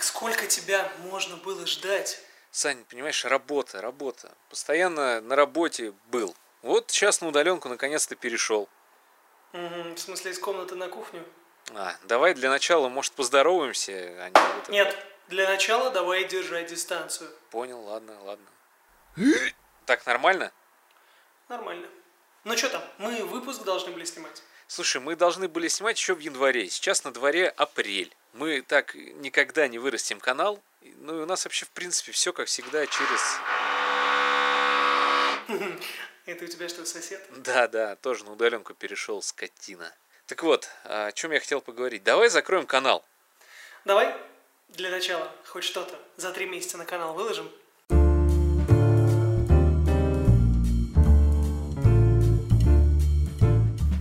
[0.00, 2.22] Так сколько тебя можно было ждать?
[2.50, 4.34] Сань, понимаешь, работа, работа.
[4.48, 6.34] Постоянно на работе был.
[6.62, 8.66] Вот сейчас на удаленку наконец-то перешел.
[9.52, 11.22] Угу, в смысле, из комнаты на кухню?
[11.74, 14.72] А, давай для начала, может, поздороваемся, а не вот это.
[14.72, 17.30] Нет, для начала давай держать дистанцию.
[17.50, 18.46] Понял, ладно, ладно.
[19.84, 20.50] Так нормально?
[21.50, 21.86] Нормально.
[22.44, 24.42] Ну что там, мы выпуск должны были снимать.
[24.70, 26.70] Слушай, мы должны были снимать еще в январе.
[26.70, 28.14] Сейчас на дворе апрель.
[28.34, 30.62] Мы так никогда не вырастим канал.
[30.98, 33.20] Ну и у нас вообще, в принципе, все как всегда через...
[36.24, 37.20] Это у тебя что, сосед?
[37.38, 39.92] Да, да, тоже на удаленку перешел, скотина.
[40.26, 42.04] Так вот, о чем я хотел поговорить.
[42.04, 43.04] Давай закроем канал.
[43.84, 44.14] Давай,
[44.68, 47.50] для начала, хоть что-то за три месяца на канал выложим.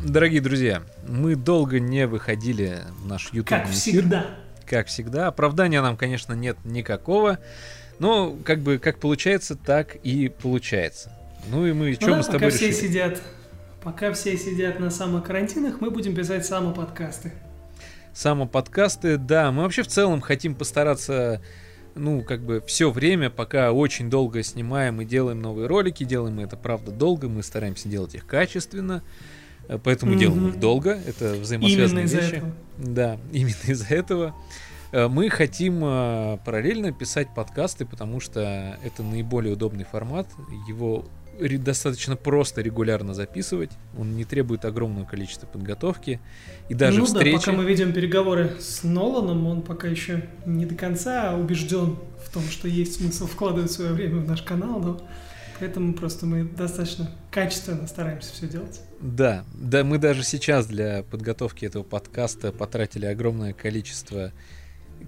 [0.09, 3.75] Дорогие друзья, мы долго не выходили в наш YouTube Как эфир.
[3.75, 4.25] всегда.
[4.65, 5.27] Как всегда.
[5.27, 7.37] Оправдания нам, конечно, нет никакого.
[7.99, 11.15] Но как бы как получается, так и получается.
[11.51, 12.87] Ну и мы, Ну что да, мы с пока тобой все решили?
[12.87, 13.21] сидят,
[13.83, 17.31] пока все сидят на самокарантинах, мы будем писать самоподкасты.
[18.11, 21.39] Самоподкасты, да, мы вообще в целом хотим постараться,
[21.93, 26.43] ну, как бы все время, пока очень долго снимаем и делаем новые ролики, делаем мы
[26.43, 29.03] это, правда, долго, мы стараемся делать их качественно,
[29.77, 30.19] поэтому Мгм.
[30.19, 32.33] делаем их долго, это взаимосвязанные Именно вещи.
[32.35, 32.51] этого.
[32.77, 34.35] Да, именно из-за этого.
[34.91, 40.27] Э, Мы хотим э, параллельно писать подкасты, потому что это наиболее удобный формат.
[40.67, 41.05] Его
[41.39, 43.71] достаточно просто регулярно записывать.
[43.97, 46.19] Он не требует огромного количества подготовки.
[46.67, 47.35] И даже ну встречи.
[47.35, 52.33] да, пока мы ведем переговоры с Ноланом, он пока еще не до конца убежден в
[52.33, 55.01] том, что есть смысл вкладывать свое время в наш канал, но
[55.59, 58.81] поэтому просто мы достаточно качественно стараемся все делать.
[59.01, 64.31] Да, да, мы даже сейчас для подготовки этого подкаста потратили огромное количество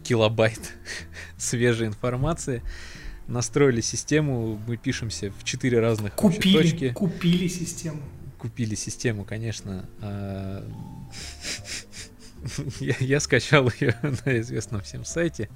[0.03, 0.59] килобайт
[1.37, 2.61] свежей информации.
[3.27, 6.93] Настроили систему, мы пишемся в четыре разных Купили, точки.
[6.93, 8.01] купили систему.
[8.37, 9.87] Купили систему, конечно.
[10.01, 10.67] а,
[12.79, 13.95] Я, я скачал ее
[14.25, 15.49] на известном всем сайте.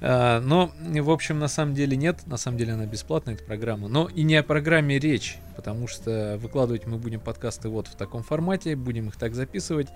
[0.00, 2.26] А, Но, в общем, на самом деле нет.
[2.26, 3.88] На самом деле она бесплатная, эта программа.
[3.88, 8.22] Но и не о программе речь, потому что выкладывать мы будем подкасты вот в таком
[8.22, 9.88] формате, будем их так записывать.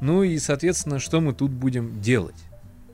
[0.00, 2.36] Ну и, соответственно, что мы тут будем делать?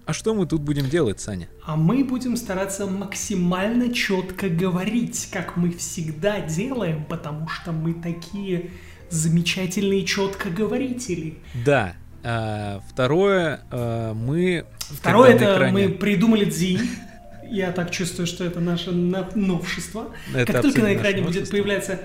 [0.09, 1.49] А что мы тут будем делать, Саня?
[1.67, 8.71] А мы будем стараться максимально четко говорить, как мы всегда делаем, потому что мы такие
[9.11, 11.37] замечательные четкоговорители.
[11.65, 11.95] Да.
[12.25, 14.65] А, Второе, а, мы...
[14.79, 16.81] Второе, это экране- мы придумали дзинь.
[17.51, 20.09] Я так чувствую, что это наше на- новшество.
[20.35, 22.01] Это как только на экране будет появляться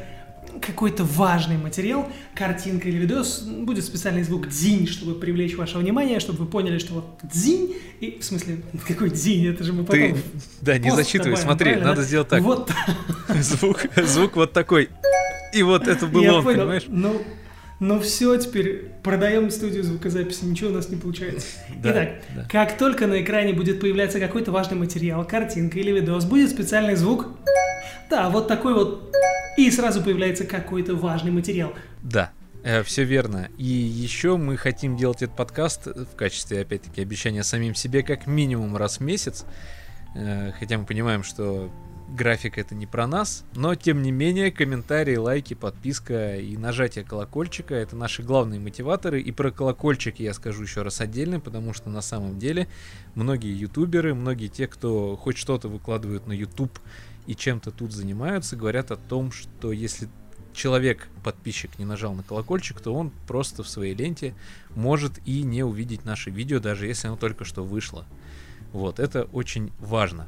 [0.62, 6.40] какой-то важный материал, картинка или видос, будет специальный звук дзинь, чтобы привлечь ваше внимание, чтобы
[6.40, 10.00] вы поняли, что вот дзинь, и в смысле, какой дзинь, это же мы потом...
[10.00, 10.16] Ты,
[10.62, 12.42] да, не зачитывай, добавим, смотри, правильно, надо сделать так.
[12.42, 12.72] Вот,
[13.40, 14.90] Звук, звук вот такой.
[15.54, 16.60] И вот это был я он, понял.
[16.60, 16.84] понимаешь?
[16.88, 17.22] Ну,
[17.84, 21.46] ну все, теперь продаем студию звукозаписи, ничего у нас не получается.
[21.82, 22.48] Да, Итак, да.
[22.50, 27.28] как только на экране будет появляться какой-то важный материал, картинка или видос, будет специальный звук.
[28.10, 29.14] Да, вот такой вот.
[29.58, 31.74] И сразу появляется какой-то важный материал.
[32.02, 32.32] Да,
[32.86, 33.50] все верно.
[33.58, 38.78] И еще мы хотим делать этот подкаст в качестве, опять-таки, обещания самим себе как минимум
[38.78, 39.46] раз в месяц.
[40.16, 41.70] Э, Хотя мы понимаем, что
[42.14, 47.74] график это не про нас, но тем не менее комментарии, лайки, подписка и нажатие колокольчика
[47.74, 49.20] это наши главные мотиваторы.
[49.22, 52.68] И про колокольчик я скажу еще раз отдельно, потому что на самом деле
[53.16, 56.78] многие ютуберы, многие те, кто хоть что-то выкладывают на YouTube
[57.26, 60.08] и чем-то тут занимаются, говорят о том, что если
[60.54, 64.36] человек, подписчик, не нажал на колокольчик, то он просто в своей ленте
[64.76, 68.06] может и не увидеть наше видео, даже если оно только что вышло.
[68.72, 70.28] Вот, это очень важно.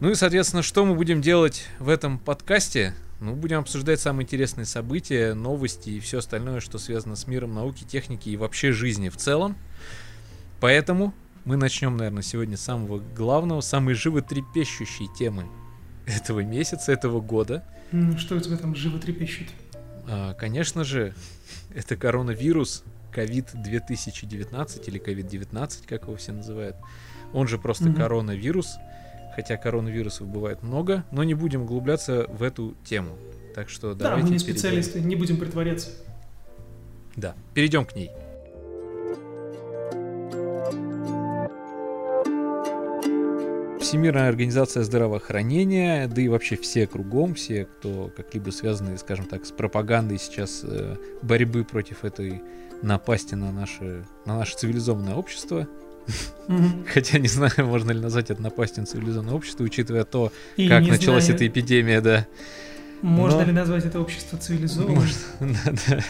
[0.00, 2.94] Ну и, соответственно, что мы будем делать в этом подкасте?
[3.20, 7.82] Ну, будем обсуждать самые интересные события, новости и все остальное, что связано с миром науки,
[7.82, 9.56] техники и вообще жизни в целом.
[10.60, 11.12] Поэтому
[11.44, 15.46] мы начнем, наверное, сегодня с самого главного, самой животрепещущей темы
[16.06, 17.64] этого месяца, этого года.
[17.90, 19.48] М, Что у тебя там животрепещет?
[20.06, 21.12] А, Конечно же,
[21.74, 26.76] это коронавирус, COVID-2019 или COVID-19, как его все называют.
[27.32, 27.96] Он же просто Мгм.
[27.96, 28.76] коронавирус,
[29.38, 33.16] хотя коронавирусов бывает много, но не будем углубляться в эту тему.
[33.54, 35.90] Так что Да, давайте мы не перейдем- специалисты, не будем притворяться.
[37.14, 38.10] Да, перейдем к ней.
[43.80, 49.52] Всемирная организация здравоохранения, да и вообще все кругом, все, кто как-либо связаны, скажем так, с
[49.52, 52.42] пропагандой сейчас э, борьбы против этой
[52.82, 55.68] напасти на наше, на наше цивилизованное общество,
[56.92, 60.86] Хотя не знаю, можно ли назвать это напастью на цивилизованное общество, учитывая то, И как
[60.86, 62.26] началась знаю, эта эпидемия, да.
[63.02, 63.44] Можно Но...
[63.46, 64.94] ли назвать это общество цивилизованным?
[64.96, 66.04] Можно, да, да.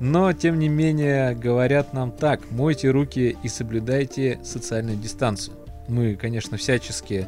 [0.00, 5.56] Но, тем не менее, говорят нам так, мойте руки и соблюдайте социальную дистанцию.
[5.88, 7.26] Мы, конечно, всячески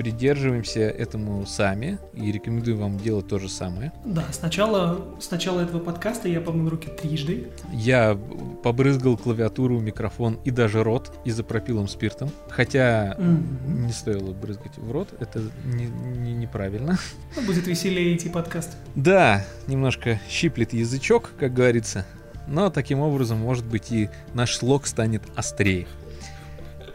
[0.00, 3.92] придерживаемся этому сами и рекомендую вам делать то же самое.
[4.06, 7.48] Да, сначала, с начала этого подкаста я помыл руки трижды.
[7.70, 8.18] Я
[8.62, 12.30] побрызгал клавиатуру, микрофон и даже рот изопропилом спиртом.
[12.48, 13.84] Хотя mm-hmm.
[13.84, 16.98] не стоило брызгать в рот, это не, не, неправильно.
[17.36, 18.78] Ну, будет веселее идти подкаст.
[18.94, 22.06] Да, немножко щиплет язычок, как говорится.
[22.48, 25.86] Но таким образом, может быть, и наш слог станет острее.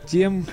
[0.07, 0.47] Тем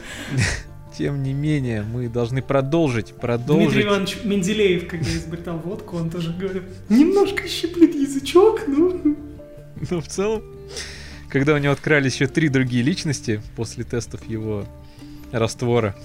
[0.96, 3.70] тем не менее, мы должны продолжить, продолжить.
[3.70, 9.16] Дмитрий Иванович Менделеев, когда изобретал водку, он тоже говорил, немножко щиплет язычок, ну...
[9.90, 10.42] Ну, в целом,
[11.28, 14.64] когда у него открылись еще три другие личности после тестов его
[15.32, 15.96] раствора.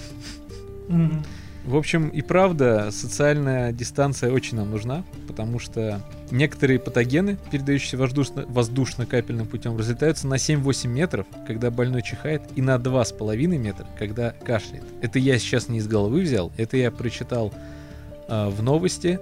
[0.88, 1.26] Mm-hmm.
[1.68, 8.46] В общем, и правда, социальная дистанция очень нам нужна, потому что некоторые патогены, передающиеся воздушно-
[8.48, 14.86] воздушно-капельным путем, разлетаются на 7-8 метров, когда больной чихает, и на 2,5 метра, когда кашляет.
[15.02, 17.54] Это я сейчас не из головы взял, это я прочитал
[18.30, 19.20] э, в новости,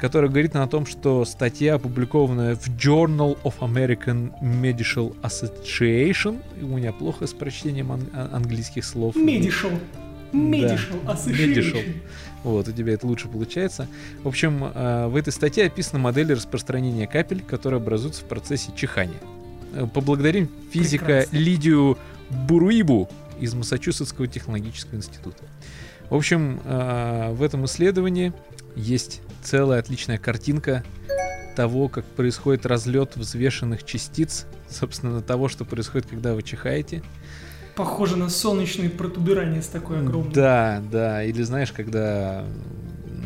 [0.00, 6.92] которая говорит о том, что статья, опубликованная в Journal of American Medical Association, у меня
[6.92, 9.14] плохо с прочтением ан- английских слов.
[9.14, 9.78] Medical.
[10.32, 11.14] Medical да.
[11.14, 11.94] Medical.
[12.42, 13.86] Вот, у тебя это лучше получается.
[14.22, 19.20] В общем, э, в этой статье описана модель распространения капель, которые образуются в процессе чихания.
[19.74, 21.36] Э, поблагодарим физика Прекрасно.
[21.36, 21.98] Лидию
[22.30, 23.08] Буруибу
[23.40, 25.44] из Массачусетского технологического института.
[26.08, 28.32] В общем, э, в этом исследовании
[28.74, 30.82] есть целая отличная картинка
[31.56, 37.02] того, как происходит разлет взвешенных частиц, собственно, того, что происходит, когда вы чихаете.
[37.76, 40.32] Похоже на солнечный протуберанец такой огромный.
[40.32, 41.22] Да, да.
[41.24, 42.44] Или знаешь, когда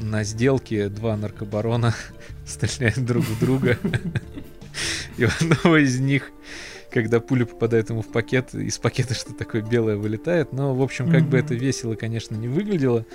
[0.01, 1.95] на сделке два наркобарона
[2.47, 3.79] стреляют друг в друга.
[5.17, 6.31] И у одного из них,
[6.91, 10.53] когда пуля попадает ему в пакет, из пакета что-то такое белое вылетает.
[10.53, 13.07] Но, в общем, как бы это весело, конечно, не выглядело.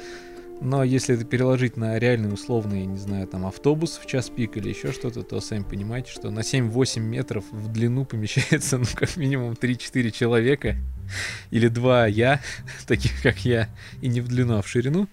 [0.61, 4.69] Но если это переложить на реальный условный, не знаю, там автобус в час пик или
[4.69, 9.53] еще что-то, то сами понимаете, что на 7-8 метров в длину помещается, ну, как минимум
[9.53, 10.75] 3-4 человека.
[11.50, 12.41] Или два я,
[12.88, 13.69] таких как я,
[14.01, 15.07] и не в длину, а в ширину.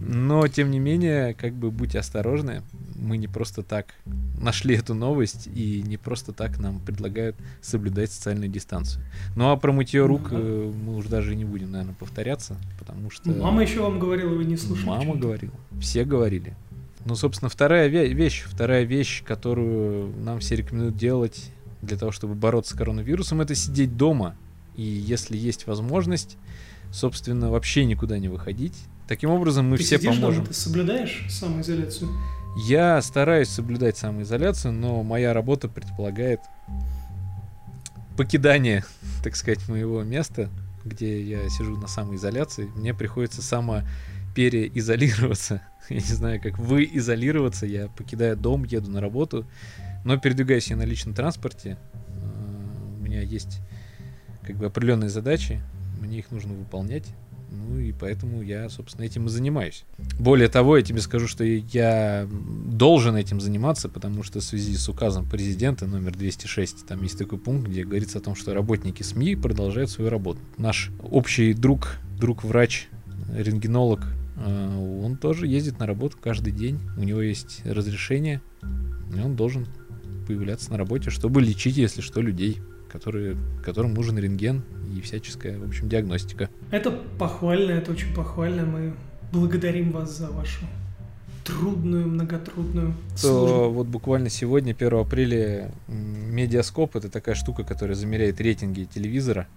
[0.00, 2.62] Но, тем не менее, как бы будьте осторожны.
[2.96, 3.94] Мы не просто так
[4.38, 9.04] нашли эту новость, и не просто так нам предлагают соблюдать социальную дистанцию.
[9.36, 13.30] Ну а про мытье рук э, мы уже даже не будем, наверное, повторяться, потому что...
[13.30, 14.86] Мама еще вам говорила, вы не слушали.
[14.86, 15.54] Мама говорила.
[15.80, 16.54] Все говорили.
[17.04, 21.50] Ну, собственно, вторая вещь, вторая вещь, которую нам все рекомендуют делать
[21.82, 24.36] для того, чтобы бороться с коронавирусом, это сидеть дома.
[24.74, 26.38] И если есть возможность,
[26.90, 28.76] собственно, вообще никуда не выходить,
[29.06, 30.44] Таким образом, мы ты все поможем.
[30.44, 32.10] Дома, ты соблюдаешь самоизоляцию?
[32.66, 36.40] Я стараюсь соблюдать самоизоляцию, но моя работа предполагает
[38.16, 38.84] покидание,
[39.24, 40.48] так сказать, моего места,
[40.84, 42.70] где я сижу на самоизоляции.
[42.76, 43.82] Мне приходится само
[44.34, 45.62] переизолироваться.
[45.88, 47.66] Я не знаю, как вы изолироваться.
[47.66, 49.46] Я покидаю дом, еду на работу,
[50.04, 51.76] но передвигаюсь я на личном транспорте.
[52.08, 53.60] А, у меня есть
[54.42, 55.60] как бы определенные задачи,
[56.00, 57.06] мне их нужно выполнять.
[57.54, 59.84] Ну и поэтому я, собственно, этим и занимаюсь.
[60.18, 62.28] Более того, я тебе скажу, что я
[62.66, 67.38] должен этим заниматься, потому что в связи с указом президента номер 206, там есть такой
[67.38, 70.40] пункт, где говорится о том, что работники СМИ продолжают свою работу.
[70.58, 72.88] Наш общий друг, друг-врач,
[73.32, 74.00] рентгенолог,
[74.36, 76.80] э, он тоже ездит на работу каждый день.
[76.96, 78.42] У него есть разрешение,
[79.14, 79.66] и он должен
[80.26, 82.60] появляться на работе, чтобы лечить, если что, людей
[82.94, 84.62] которые, которым нужен рентген
[84.96, 86.48] и всяческая, в общем, диагностика.
[86.70, 88.64] Это похвально, это очень похвально.
[88.64, 88.94] Мы
[89.32, 90.60] благодарим вас за вашу
[91.42, 93.46] трудную, многотрудную службу.
[93.46, 99.48] То вот буквально сегодня, 1 апреля, Медиаскоп, это такая штука, которая замеряет рейтинги телевизора,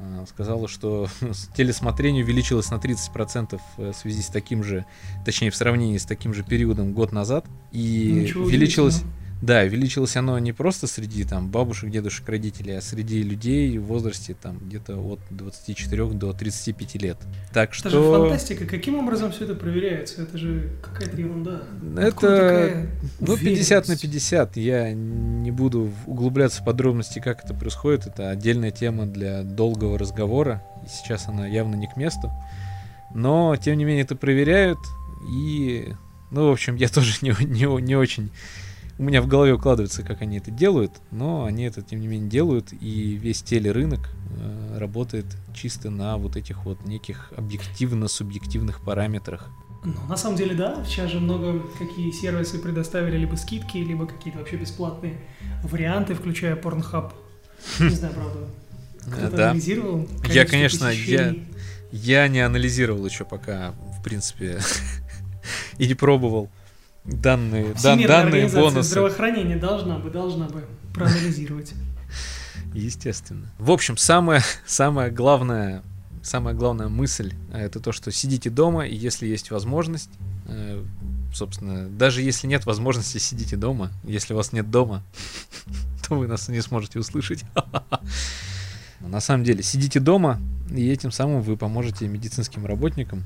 [0.00, 1.06] а, сказала, что
[1.56, 4.86] телесмотрение увеличилось на 30% в связи с таким же,
[5.24, 7.46] точнее в сравнении с таким же периодом год назад.
[7.70, 9.04] И Ничего увеличилось...
[9.42, 14.36] Да, увеличилось оно не просто среди там бабушек, дедушек, родителей, а среди людей в возрасте
[14.40, 17.16] там где-то от 24 до 35 лет.
[17.52, 17.88] Так что...
[17.88, 18.66] Это же фантастика.
[18.66, 20.22] Каким образом все это проверяется?
[20.22, 21.62] Это же какая-то ерунда.
[21.96, 22.86] Это
[23.18, 24.56] ну 50 на 50.
[24.58, 28.06] Я не буду углубляться в подробности, как это происходит.
[28.06, 30.62] Это отдельная тема для долгого разговора.
[30.86, 32.30] И сейчас она явно не к месту.
[33.12, 34.78] Но, тем не менее, это проверяют.
[35.28, 35.94] И,
[36.30, 38.30] ну, в общем, я тоже не, не, не очень
[39.02, 42.30] у меня в голове укладывается, как они это делают, но они это, тем не менее,
[42.30, 49.50] делают, и весь телерынок э, работает чисто на вот этих вот неких объективно-субъективных параметрах.
[49.82, 50.84] Ну, на самом деле, да.
[50.84, 55.18] Сейчас же много какие сервисы предоставили либо скидки, либо какие-то вообще бесплатные
[55.64, 57.12] варианты, включая Pornhub.
[57.80, 58.38] Не знаю, правда.
[59.00, 59.50] Кто-то Да.
[59.50, 60.08] анализировал?
[60.28, 61.34] Я, конечно, я,
[61.90, 64.60] я не анализировал еще пока, в принципе,
[65.78, 66.50] и не пробовал
[67.04, 68.82] данные, дан- данные бонусы.
[68.82, 71.72] здравоохранения должна бы, должна бы проанализировать.
[72.74, 73.50] Естественно.
[73.58, 75.82] В общем, самое, самое главное,
[76.22, 80.10] самая главная мысль э, это то, что сидите дома, и если есть возможность,
[80.46, 80.82] э,
[81.34, 83.90] собственно, даже если нет возможности, сидите дома.
[84.04, 85.02] Если вас нет дома,
[86.08, 87.44] то вы нас не сможете услышать.
[89.00, 90.40] На самом деле, сидите дома,
[90.70, 93.24] и этим самым вы поможете медицинским работникам.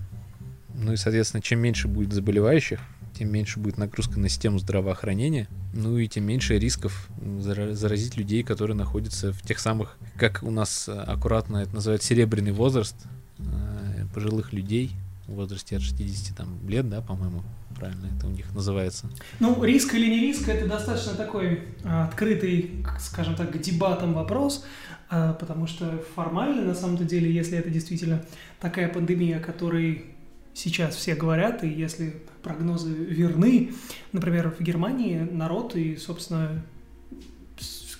[0.74, 2.80] Ну и, соответственно, чем меньше будет заболевающих,
[3.16, 7.08] тем меньше будет нагрузка на систему здравоохранения, ну и тем меньше рисков
[7.38, 12.02] зара- заразить людей, которые находятся в тех самых, как у нас э, аккуратно это называют,
[12.02, 12.96] серебряный возраст
[13.38, 14.92] э, пожилых людей
[15.26, 17.42] в возрасте от 60 там, лет, да, по-моему,
[17.74, 19.08] правильно это у них называется.
[19.40, 24.64] Ну, риск или не риск, это достаточно такой а, открытый, скажем так, к дебатам вопрос,
[25.10, 28.24] а, потому что формально, на самом-то деле, если это действительно
[28.60, 30.15] такая пандемия, которой
[30.56, 33.72] сейчас все говорят, и если прогнозы верны,
[34.12, 36.64] например, в Германии народ и, собственно,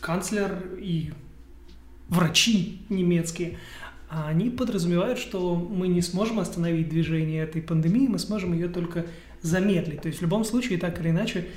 [0.00, 1.12] канцлер и
[2.08, 3.58] врачи немецкие,
[4.08, 9.04] они подразумевают, что мы не сможем остановить движение этой пандемии, мы сможем ее только
[9.42, 10.00] замедлить.
[10.00, 11.48] То есть в любом случае, так или иначе,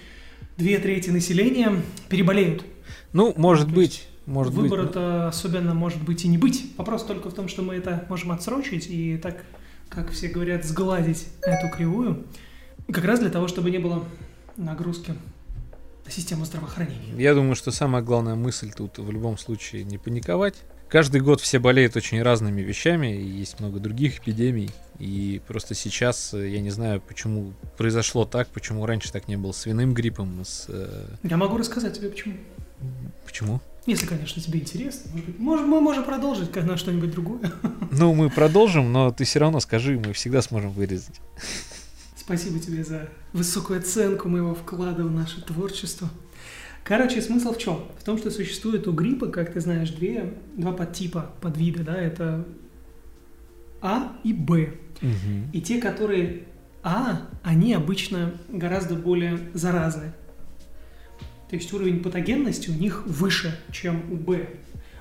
[0.58, 1.72] две трети населения
[2.10, 2.66] переболеют.
[3.14, 4.64] Ну, может то быть, может быть.
[4.64, 6.74] Выбора-то особенно может быть и не быть.
[6.78, 9.46] Вопрос только в том, что мы это можем отсрочить и так,
[9.90, 12.26] как все говорят, сгладить эту кривую.
[12.92, 14.04] Как раз для того, чтобы не было
[14.58, 15.14] нагрузки
[16.06, 17.14] на систему здравоохранения.
[17.18, 20.56] Я думаю, что самая главная мысль тут в любом случае не паниковать.
[20.90, 24.72] Каждый год все болеют очень разными вещами, и есть много других эпидемий.
[24.98, 29.52] И просто сейчас э, я не знаю, почему произошло так, почему раньше так не было
[29.52, 30.66] с свиным гриппом, с...
[30.68, 32.38] э, Я могу рассказать тебе почему.
[33.24, 33.62] Почему?
[33.86, 35.12] Если, конечно, тебе интересно.
[35.12, 37.52] Может быть, может, мы можем продолжить на что-нибудь другое.
[37.92, 41.20] Ну, мы продолжим, но ты все равно скажи, мы всегда сможем вырезать.
[42.16, 46.08] Спасибо тебе за высокую оценку моего вклада в наше творчество.
[46.84, 47.86] Короче, смысл в чем?
[48.00, 52.46] В том, что существует у гриппа, как ты знаешь, две, два подтипа, подвида, да, это
[53.82, 54.74] А и Б.
[55.54, 56.44] И те, которые
[56.84, 60.14] А, они обычно гораздо более заразны.
[61.50, 64.48] То есть уровень патогенности у них выше, чем у Б.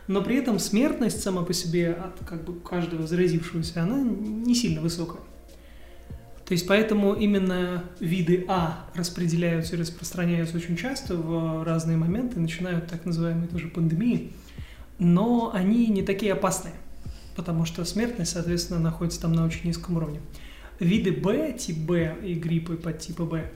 [0.06, 4.80] Но при этом смертность сама по себе от как бы каждого заразившегося, она не сильно
[4.80, 5.20] высокая.
[6.46, 12.86] То есть поэтому именно виды А распределяются и распространяются очень часто в разные моменты, начинают
[12.86, 14.32] так называемые тоже пандемии,
[14.98, 16.72] но они не такие опасные,
[17.36, 20.20] потому что смертность, соответственно, находится там на очень низком уровне.
[20.80, 23.50] Виды Б, тип Б и гриппы подтипа Б,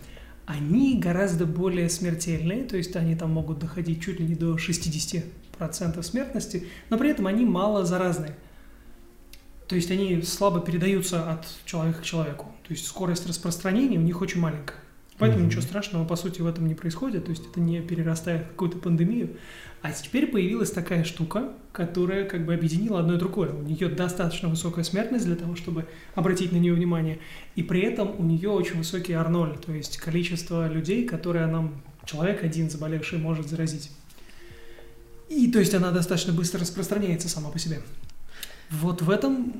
[0.47, 6.03] они гораздо более смертельные, то есть они там могут доходить чуть ли не до 60%
[6.03, 8.37] смертности, но при этом они мало заразные.
[9.69, 12.47] То есть они слабо передаются от человека к человеку.
[12.67, 14.82] То есть скорость распространения у них очень маленькая.
[15.23, 15.51] Поэтому Мгм.
[15.51, 17.27] ничего страшного, по сути, в этом не происходит.
[17.27, 19.37] То есть это не перерастает в какую-то пандемию.
[19.81, 23.53] А теперь появилась такая штука, которая как бы объединила одно и другое.
[23.53, 25.87] У нее достаточно высокая смертность для того, чтобы
[26.17, 27.21] обратить на нее внимание.
[27.55, 32.43] И при этом у нее очень высокий R0, то есть количество людей, которые нам человек
[32.43, 33.93] один заболевший может заразить.
[35.29, 37.81] И то есть она достаточно быстро распространяется сама по себе.
[38.71, 39.55] Вот в этом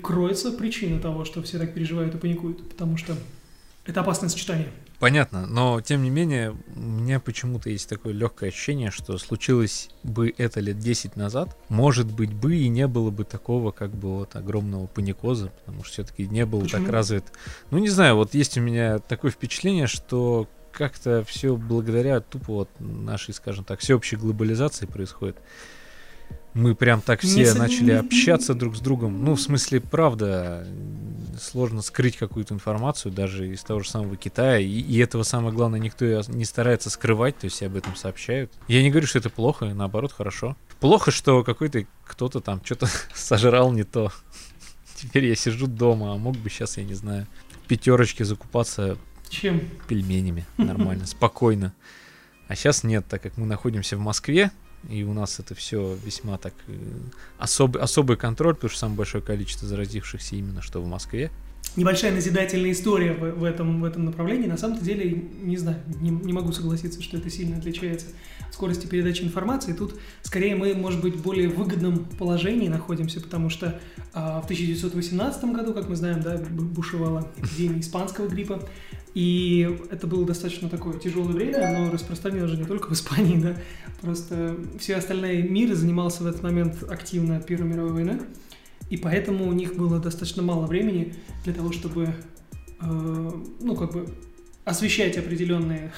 [0.00, 3.16] кроется причина того, что все так переживают и паникуют, потому что
[3.86, 4.68] это опасное сочетание.
[4.98, 10.32] Понятно, но тем не менее, у меня почему-то есть такое легкое ощущение, что случилось бы
[10.38, 14.34] это лет 10 назад, может быть бы и не было бы такого как бы вот
[14.36, 16.82] огромного паникоза, потому что все-таки не был Почему?
[16.84, 17.24] так развит.
[17.70, 22.70] Ну не знаю, вот есть у меня такое впечатление, что как-то все благодаря тупо вот
[22.78, 25.36] нашей, скажем так, всеобщей глобализации происходит.
[26.54, 29.22] Мы прям так Не все начали не- общаться друг с другом.
[29.24, 30.66] Ну, в смысле, правда,
[31.40, 34.58] сложно скрыть какую-то информацию даже из того же самого Китая.
[34.58, 38.52] И, и этого самое главное, никто не старается скрывать, то есть об этом сообщают.
[38.68, 40.56] Я не говорю, что это плохо, наоборот, хорошо.
[40.80, 44.12] Плохо, что какой-то кто-то там что-то сожрал не то.
[44.96, 49.68] Теперь я сижу дома, а мог бы сейчас, я не знаю, в пятерочке закупаться Чем?
[49.88, 51.74] пельменями нормально, спокойно.
[52.48, 54.52] А сейчас нет, так как мы находимся в Москве,
[54.88, 56.72] и у нас это все весьма так э,
[57.38, 61.30] особый, особый контроль, потому что самое большое количество заразившихся именно что в Москве.
[61.76, 64.46] Небольшая назидательная история в, в, этом, в этом направлении.
[64.46, 68.06] На самом-то деле, не знаю, не, не могу согласиться, что это сильно отличается
[68.46, 69.72] от скорости передачи информации.
[69.72, 73.78] Тут скорее мы, может быть, в более выгодном положении находимся, потому что
[74.12, 78.62] а, в 1918 году, как мы знаем, да, бушевала эпидемия испанского гриппа.
[79.14, 83.56] И это было достаточно такое тяжелое время, оно распространилось же не только в Испании, да,
[84.02, 88.20] просто все остальные мир занимался в этот момент активно Первой мировой войной.
[88.90, 91.14] И поэтому у них было достаточно мало времени
[91.44, 92.14] для того, чтобы,
[92.80, 94.08] э, ну, как бы,
[94.64, 95.92] освещать определенные,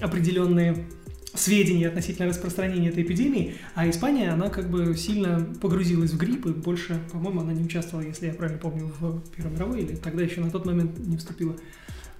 [0.00, 0.86] определенные
[1.34, 6.50] сведения относительно распространения этой эпидемии, а Испания, она как бы сильно погрузилась в грипп, и
[6.50, 10.40] больше, по-моему, она не участвовала, если я правильно помню, в Первой мировой, или тогда еще
[10.40, 11.56] на тот момент не вступила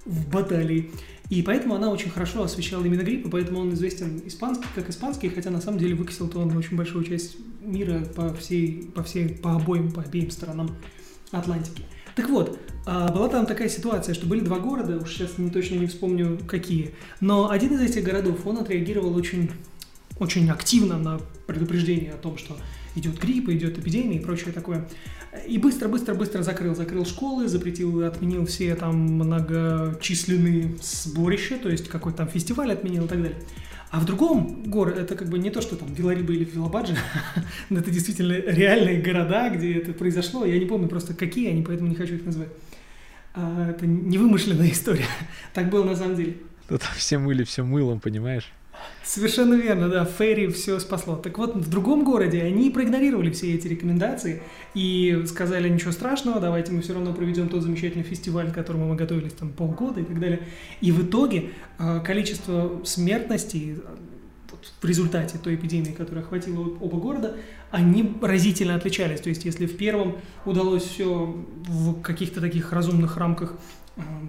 [0.05, 0.91] в баталии.
[1.29, 5.29] И поэтому она очень хорошо освещала именно грипп, и поэтому он известен испанский, как испанский,
[5.29, 9.55] хотя на самом деле выкосил-то он очень большую часть мира по всей, по всей, по
[9.55, 10.75] обоим, по обеим сторонам
[11.31, 11.83] Атлантики.
[12.15, 15.75] Так вот, а, была там такая ситуация, что были два города, уж сейчас не точно
[15.75, 19.51] не вспомню какие, но один из этих городов, он отреагировал очень,
[20.19, 22.55] очень активно на предупреждение о том, что
[22.95, 24.87] идет грипп, идет эпидемия и прочее такое.
[25.47, 26.75] И быстро-быстро-быстро закрыл.
[26.75, 33.07] Закрыл школы, запретил, отменил все там многочисленные сборища, то есть какой-то там фестиваль отменил и
[33.07, 33.37] так далее.
[33.91, 36.97] А в другом городе, это как бы не то, что там Вилариба или Вилабаджи,
[37.69, 40.45] это действительно реальные города, где это произошло.
[40.45, 42.49] Я не помню просто какие они, поэтому не хочу их назвать.
[43.33, 45.05] А, это не вымышленная история.
[45.53, 46.37] так было на самом деле.
[46.67, 48.51] Тут все мыли все мылом, понимаешь?
[49.03, 51.15] Совершенно верно, да, Ферри все спасло.
[51.15, 54.41] Так вот, в другом городе они проигнорировали все эти рекомендации
[54.73, 58.95] и сказали, ничего страшного, давайте мы все равно проведем тот замечательный фестиваль, к которому мы
[58.95, 60.41] готовились там полгода и так далее.
[60.81, 63.77] И в итоге а, количество смертностей
[64.81, 67.35] в результате той эпидемии, которая охватила оба города,
[67.71, 69.21] они разительно отличались.
[69.21, 71.35] То есть, если в первом удалось все
[71.67, 73.53] в каких-то таких разумных рамках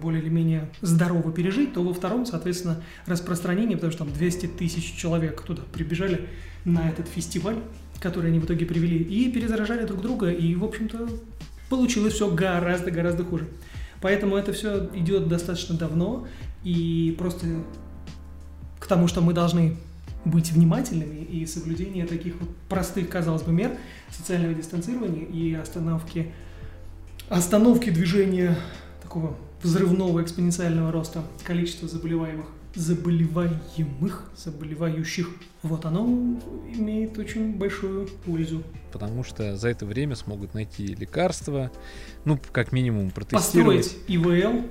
[0.00, 4.94] более или менее здорово пережить, то во втором, соответственно, распространение, потому что там 200 тысяч
[4.94, 6.28] человек туда прибежали
[6.64, 7.56] на этот фестиваль,
[8.00, 11.08] который они в итоге привели, и перезаражали друг друга, и, в общем-то,
[11.68, 13.48] получилось все гораздо-гораздо хуже.
[14.00, 16.26] Поэтому это все идет достаточно давно,
[16.62, 17.46] и просто
[18.78, 19.76] к тому, что мы должны
[20.24, 23.76] быть внимательными и соблюдение таких вот простых, казалось бы, мер
[24.10, 26.32] социального дистанцирования и остановки,
[27.28, 28.56] остановки движения
[29.02, 35.28] такого взрывного экспоненциального роста количества заболеваемых, заболеваемых, заболевающих,
[35.62, 36.04] вот оно
[36.72, 38.62] имеет очень большую пользу.
[38.92, 41.70] Потому что за это время смогут найти лекарства,
[42.24, 43.84] ну, как минимум, протестировать.
[43.84, 44.62] Построить ИВЛ.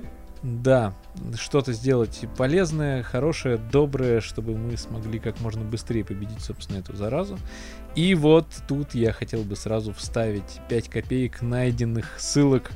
[0.43, 0.95] Да,
[1.39, 7.39] что-то сделать полезное, хорошее, доброе, чтобы мы смогли как можно быстрее победить, собственно, эту заразу.
[7.95, 12.69] И вот тут я хотел бы сразу вставить 5 копеек найденных ссылок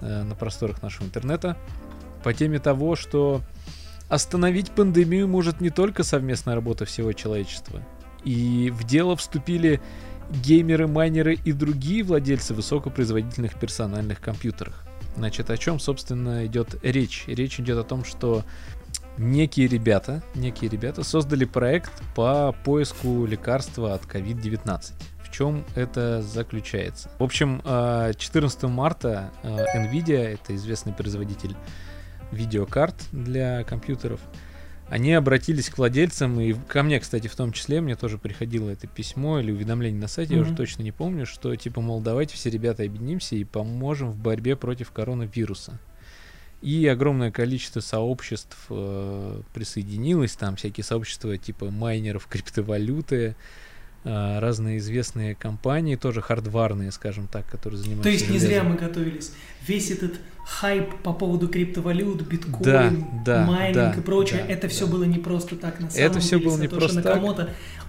[0.00, 1.56] на просторах нашего интернета
[2.22, 3.42] по теме того, что
[4.08, 7.82] остановить пандемию может не только совместная работа всего человечества.
[8.24, 9.80] И в дело вступили
[10.30, 14.74] геймеры, майнеры и другие владельцы высокопроизводительных персональных компьютеров.
[15.16, 17.24] Значит, о чем, собственно, идет речь?
[17.26, 18.44] Речь идет о том, что
[19.16, 24.92] некие ребята, некие ребята создали проект по поиску лекарства от COVID-19
[25.36, 27.10] чем это заключается.
[27.18, 31.54] В общем, 14 э, марта э, Nvidia, это известный производитель
[32.32, 34.20] видеокарт для компьютеров,
[34.88, 38.86] они обратились к владельцам, и ко мне, кстати, в том числе, мне тоже приходило это
[38.86, 40.36] письмо или уведомление на сайте, mm-hmm.
[40.36, 44.18] я уже точно не помню, что типа, мол, давайте все ребята объединимся и поможем в
[44.18, 45.78] борьбе против коронавируса.
[46.62, 53.36] И огромное количество сообществ э, присоединилось, там всякие сообщества типа майнеров криптовалюты,
[54.08, 58.04] а, разные известные компании, тоже хардварные, скажем так, которые занимаются...
[58.04, 59.32] То есть не зря мы готовились.
[59.66, 60.12] Весь этот
[60.46, 62.92] хайп по поводу криптовалют, биткоин, да,
[63.24, 64.68] да, майнинг да, и прочее, да, это да.
[64.68, 66.24] все было не просто так на самом это деле.
[66.24, 67.20] все было не просто так.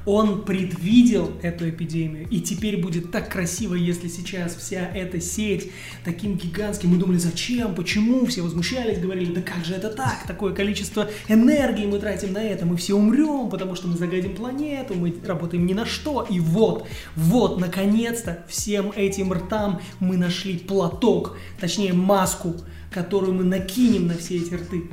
[0.07, 5.69] Он предвидел эту эпидемию, и теперь будет так красиво, если сейчас вся эта сеть
[6.05, 10.53] таким гигантским, мы думали, зачем, почему, все возмущались, говорили, да как же это так, такое
[10.53, 15.13] количество энергии мы тратим на это, мы все умрем, потому что мы загадим планету, мы
[15.25, 21.91] работаем ни на что, и вот, вот, наконец-то, всем этим ртам мы нашли платок, точнее
[21.91, 22.55] маску,
[22.91, 24.83] которую мы накинем на все эти рты.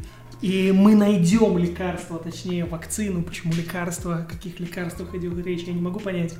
[0.44, 3.22] И мы найдем лекарство, точнее вакцину.
[3.22, 6.34] Почему лекарство, о каких лекарствах идет речь, я не могу понять.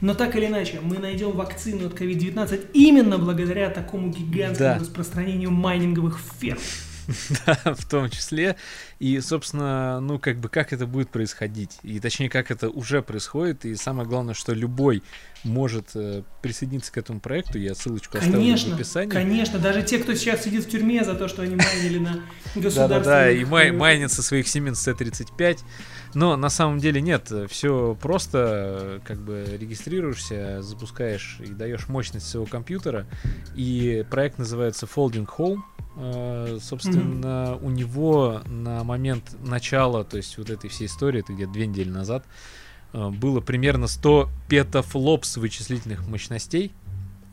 [0.00, 4.78] Но так или иначе, мы найдем вакцину от COVID-19 именно благодаря такому гигантскому да.
[4.78, 6.60] распространению майнинговых ферм.
[7.46, 8.56] да, в том числе.
[8.98, 11.78] И, собственно, ну, как бы, как это будет происходить.
[11.82, 13.64] И, точнее, как это уже происходит.
[13.64, 15.02] И самое главное, что любой
[15.44, 17.58] может э, присоединиться к этому проекту.
[17.58, 19.10] Я ссылочку оставлю Конечно, в описании.
[19.10, 19.58] конечно.
[19.58, 22.10] Даже те, кто сейчас сидит в тюрьме за то, что они майнили на
[22.54, 23.04] государственных...
[23.04, 25.60] Да-да-да, и май, э, майнят со своих Siemens C35.
[26.14, 32.46] Но на самом деле нет, все просто, как бы регистрируешься, запускаешь и даешь мощность своего
[32.46, 33.06] компьютера.
[33.54, 35.60] И проект называется Folding Home.
[36.00, 41.52] Э, Собственно, у него на момент начала, то есть вот этой всей истории, это где-то
[41.52, 42.24] две недели назад,
[42.92, 46.72] э, было примерно 100 петафлопс вычислительных мощностей.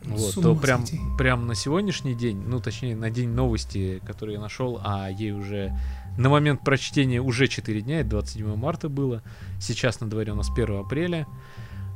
[0.02, 1.02] Вот, то прям, сойти.
[1.18, 5.76] прям на сегодняшний день, ну точнее на день новости, который я нашел, а ей уже
[6.16, 9.22] на момент прочтения уже 4 дня, это 27 марта было.
[9.60, 11.26] Сейчас на дворе у нас 1 апреля.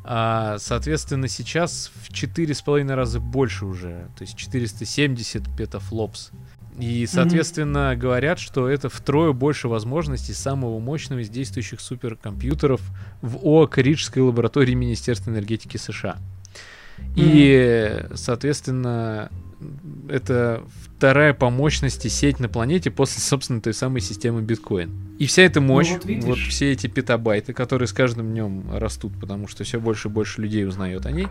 [0.03, 4.09] А, соответственно, сейчас в 4,5 раза больше уже.
[4.17, 6.33] То есть 470 петафлопс.
[6.79, 12.81] И, соответственно, говорят, что это втрое больше возможностей самого мощного из действующих суперкомпьютеров
[13.21, 16.17] в ОАК Риджской лаборатории Министерства энергетики США.
[17.17, 19.31] И, соответственно,
[20.09, 20.63] это
[20.97, 24.91] вторая по мощности сеть на планете после, собственно, той самой системы биткоин.
[25.19, 26.25] И вся эта мощь, Ну вот видишь.
[26.25, 30.41] вот все эти петабайты, которые с каждым днем растут, потому что все больше и больше
[30.41, 31.29] людей узнает о ней,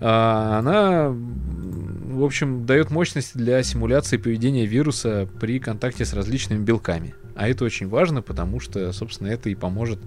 [0.00, 7.14] она, м, в общем, дает мощность для симуляции поведения вируса при контакте с различными белками.
[7.34, 9.98] А это очень важно, потому что, собственно, это и поможет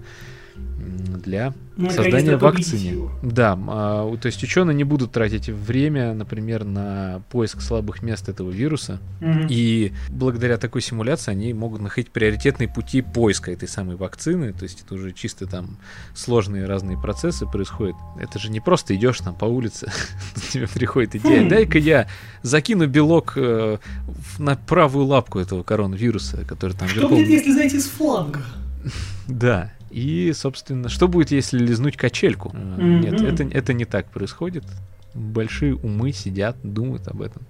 [1.24, 3.08] для Наконец-то создания победить вакцины.
[3.22, 8.50] Да, а, то есть ученые не будут тратить время, например, на поиск слабых мест этого
[8.50, 9.00] вируса.
[9.20, 9.46] Мгм.
[9.48, 14.52] И благодаря такой симуляции они могут находить приоритетные пути поиска этой самой вакцины.
[14.52, 15.78] То есть это уже чисто там
[16.14, 17.96] сложные разные процессы происходят.
[18.20, 19.90] Это же не просто идешь там по улице,
[20.52, 21.48] тебе приходит идея, Хм.
[21.48, 22.08] дай-ка я
[22.42, 23.78] закину белок э,
[24.38, 28.42] на правую лапку этого коронавируса, который там Что будет, если зайти с фланга?
[29.26, 29.72] да.
[29.94, 32.50] И, собственно, что будет, если лизнуть качельку?
[32.52, 33.00] Мгм.
[33.00, 34.64] Нет, это, это не так происходит.
[35.14, 37.42] Большие умы сидят, думают об этом.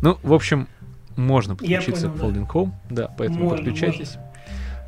[0.00, 0.68] Ну, в общем,
[1.16, 2.70] можно подключиться к понял, Folding Home.
[2.88, 4.16] Да, поэтому Можно, подключайтесь.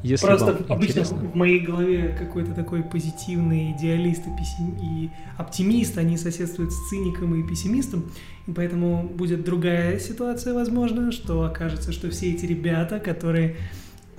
[0.02, 1.16] Если Просто вам обычно интересно.
[1.18, 7.34] в моей голове какой-то такой позитивный идеалист и, пессим- и оптимист, они соседствуют с циником
[7.34, 8.10] и пессимистом,
[8.46, 13.56] и поэтому будет другая ситуация, возможно, что окажется, что все эти ребята, которые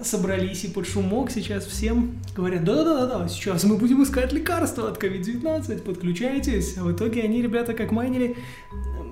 [0.02, 5.82] собрались и под шумок сейчас всем говорят, да-да-да, сейчас мы будем искать лекарства от COVID-19,
[5.82, 6.78] подключайтесь.
[6.78, 8.36] А в итоге они, ребята, как майнили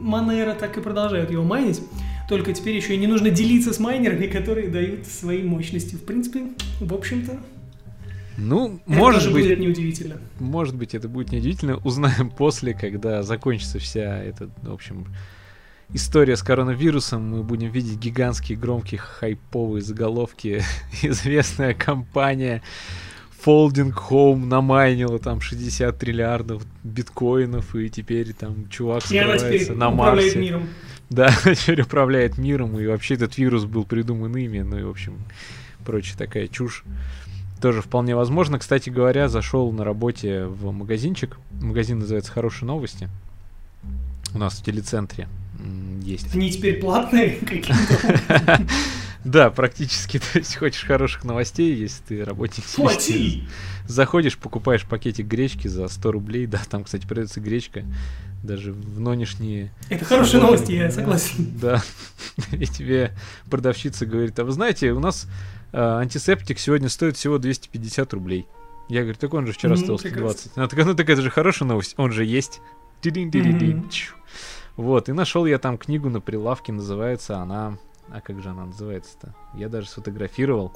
[0.01, 1.81] Монера, так и продолжают его майнить.
[2.29, 5.95] Только теперь еще и не нужно делиться с майнерами, которые дают свои мощности.
[5.95, 6.47] В принципе,
[6.79, 7.37] в общем-то,
[8.37, 10.17] Ну, это может быть, будет неудивительно.
[10.39, 11.77] может быть, это будет неудивительно.
[11.83, 15.07] Узнаем после, когда закончится вся эта, в общем,
[15.93, 17.29] история с коронавирусом.
[17.29, 20.63] Мы будем видеть гигантские, громкие, хайповые заголовки.
[21.01, 22.61] Известная компания
[23.45, 30.39] Folding Home намайнила там 60 триллиардов биткоинов, и теперь там чувак скрывается теперь на Марсе.
[30.39, 30.69] миром.
[31.09, 35.17] Да, теперь управляет миром, и вообще этот вирус был придуман ими, ну и, в общем,
[35.85, 36.83] прочая такая чушь.
[37.61, 38.59] Тоже вполне возможно.
[38.59, 41.37] Кстати говоря, зашел на работе в магазинчик.
[41.61, 43.09] Магазин называется «Хорошие новости».
[44.33, 45.29] У нас в телецентре
[46.01, 46.33] есть.
[46.33, 48.67] Они теперь платные образом.
[49.23, 50.19] Да, практически.
[50.33, 53.43] То есть хочешь хороших новостей, если ты работник Плати!
[53.87, 56.45] Заходишь, покупаешь пакетик гречки за 100 рублей.
[56.45, 57.83] Да, там, кстати, продается гречка.
[58.43, 61.47] Даже в нынешние Это хорошие новости, я согласен.
[61.61, 61.81] Да.
[62.51, 63.13] И тебе
[63.49, 65.27] продавщица говорит, а вы знаете, у нас
[65.71, 68.47] э, антисептик сегодня стоит всего 250 рублей.
[68.89, 70.31] Я говорю, так он же вчера стоил прекрасно.
[70.31, 70.51] 120.
[70.57, 72.59] Она такая, ну так это же хорошая новость, он же есть.
[74.75, 77.77] Вот, и нашел я там книгу на прилавке, называется она...
[78.09, 79.33] А как же она называется-то?
[79.55, 80.73] Я даже сфотографировал.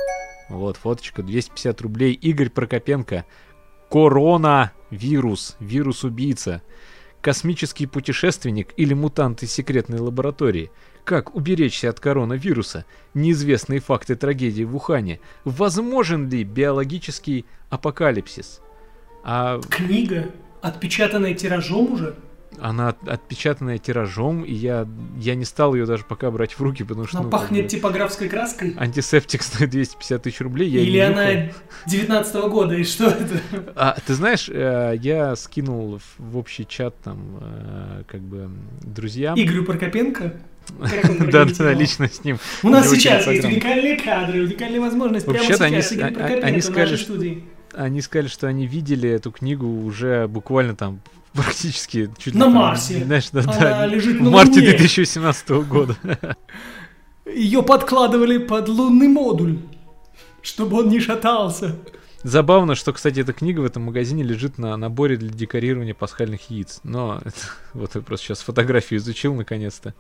[0.50, 2.14] Вот, фоточка, 250 рублей.
[2.14, 3.26] Игорь Прокопенко.
[3.92, 5.58] Коронавирус.
[5.60, 6.62] Вирус-убийца.
[7.22, 10.72] Космический путешественник или мутант из секретной лаборатории.
[11.04, 12.86] Как уберечься от коронавируса?
[13.14, 15.20] Неизвестные факты трагедии в Ухане.
[15.44, 18.62] Возможен ли биологический апокалипсис?
[19.24, 20.32] А Книга,
[20.62, 22.16] отпечатанная тиражом уже.
[22.60, 24.88] Она от- отпечатанная тиражом, и я,
[25.20, 27.64] я не стал ее даже пока брать в руки, потому что Она ну, как пахнет
[27.64, 28.74] бы, типографской краской.
[28.78, 30.70] антисептик стоит 250 тысяч рублей.
[30.70, 31.54] Я Или она нюхал.
[31.88, 33.40] 19 года, и что это?
[33.76, 38.50] А, ты знаешь, э, я скинул в, общий чат там, э, как бы,
[38.82, 39.38] друзьям.
[39.40, 40.34] Игорю Прокопенко?
[40.80, 42.40] Как Да, да, лично с ним.
[42.64, 47.24] У нас сейчас есть уникальные кадры, уникальная возможность прямо Вообще-то они а- а- сказали, что-.
[47.74, 51.02] Они сказали, что они видели эту книгу уже буквально там
[51.34, 53.04] практически чуть ли На там, Марсе.
[53.04, 54.72] Знаешь, да, Она да, лежит в на марте Луне.
[54.72, 55.96] 2018 года.
[57.26, 59.60] ее подкладывали под лунный модуль,
[60.42, 61.76] чтобы он не шатался.
[62.24, 66.82] Забавно, что, кстати, эта книга в этом магазине лежит на наборе для декорирования пасхальных яиц.
[66.84, 67.38] Но это,
[67.74, 69.94] вот я просто сейчас фотографию изучил наконец-то.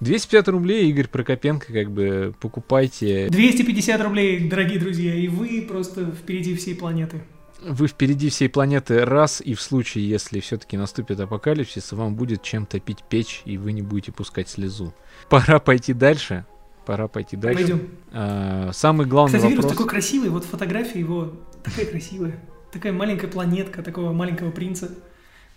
[0.00, 3.28] 250 рублей, Игорь Прокопенко, как бы покупайте.
[3.30, 7.22] 250 рублей, дорогие друзья, и вы просто впереди всей планеты.
[7.62, 12.64] Вы впереди всей планеты раз, и в случае, если все-таки наступит апокалипсис, вам будет чем
[12.64, 14.94] топить печь, и вы не будете пускать слезу.
[15.28, 16.46] Пора пойти дальше.
[16.86, 17.58] Пора пойти дальше.
[17.60, 17.88] Пойдем.
[18.12, 19.64] А, самый главный Кстати, вопрос...
[19.64, 22.40] вирус такой красивый, вот фотография его такая красивая.
[22.72, 24.90] Такая маленькая планетка такого маленького принца,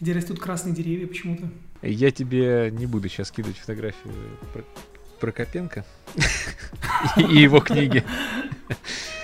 [0.01, 1.49] где растут красные деревья почему-то.
[1.81, 4.13] Я тебе не буду сейчас скидывать фотографию
[4.53, 4.63] Про-
[5.19, 5.85] Прокопенко
[7.17, 8.03] и его книги.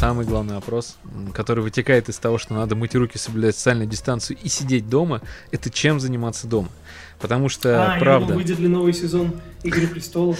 [0.00, 0.96] Самый главный вопрос,
[1.34, 5.68] который вытекает из того, что надо мыть руки, соблюдать социальную дистанцию и сидеть дома, это
[5.68, 6.70] чем заниматься дома.
[7.18, 10.38] Потому что, а, правда, выйдет ли новый сезон Игры престолов.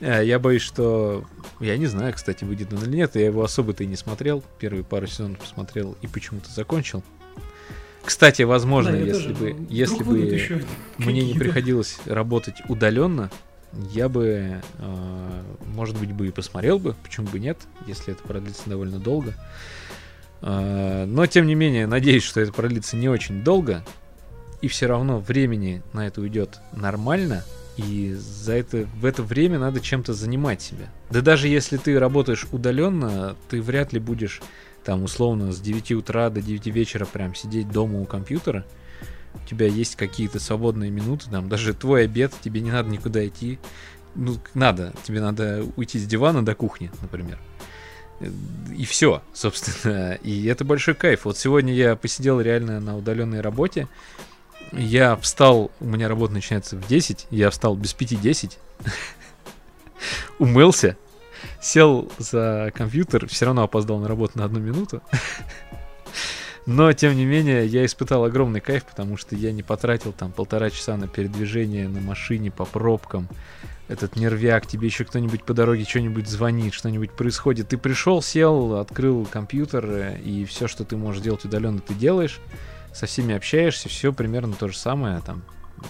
[0.00, 1.26] Э, Я боюсь, что...
[1.60, 3.16] Я не знаю, кстати, выйдет он или нет.
[3.16, 4.42] Я его особо-то и не смотрел.
[4.58, 7.02] Первые пару сезонов посмотрел и почему-то закончил.
[8.02, 9.34] Кстати, возможно, Да, если тоже.
[9.34, 10.62] бы, если бы еще
[10.96, 13.30] мне не приходилось работать удаленно,
[13.92, 18.68] я бы, э, может быть, бы и посмотрел бы, почему бы нет, если это продлится
[18.68, 19.34] довольно долго.
[20.42, 23.84] Э, Но, тем не менее, надеюсь, что это продлится не очень долго,
[24.60, 27.44] и все равно времени на это уйдет нормально,
[27.76, 30.86] и за это, в это время надо чем-то занимать себя.
[31.10, 34.40] Да даже если ты работаешь удаленно, ты вряд ли будешь
[34.84, 38.64] там условно с 9 утра до 9 вечера прям сидеть дома у компьютера.
[39.42, 43.58] У тебя есть какие-то свободные минуты, там даже твой обед, тебе не надо никуда идти.
[44.14, 47.38] Ну, надо, тебе надо уйти с дивана до кухни, например.
[48.74, 50.14] И все, собственно.
[50.14, 51.26] И это большой кайф.
[51.26, 53.88] Вот сегодня я посидел реально на удаленной работе.
[54.72, 58.58] Я встал, у меня работа начинается в 10, я встал без 5-10,
[60.40, 60.96] умылся,
[61.60, 65.02] сел за компьютер, все равно опоздал на работу на одну минуту.
[66.66, 70.70] Но, тем не менее, я испытал огромный кайф, потому что я не потратил там полтора
[70.70, 73.28] часа на передвижение на машине по пробкам.
[73.86, 77.68] Этот нервяк, тебе еще кто-нибудь по дороге что-нибудь звонит, что-нибудь происходит.
[77.68, 82.40] Ты пришел, сел, открыл компьютер, э, и все, что ты можешь делать удаленно, ты делаешь.
[82.92, 85.20] Со всеми общаешься, все примерно то же самое.
[85.24, 85.44] Там,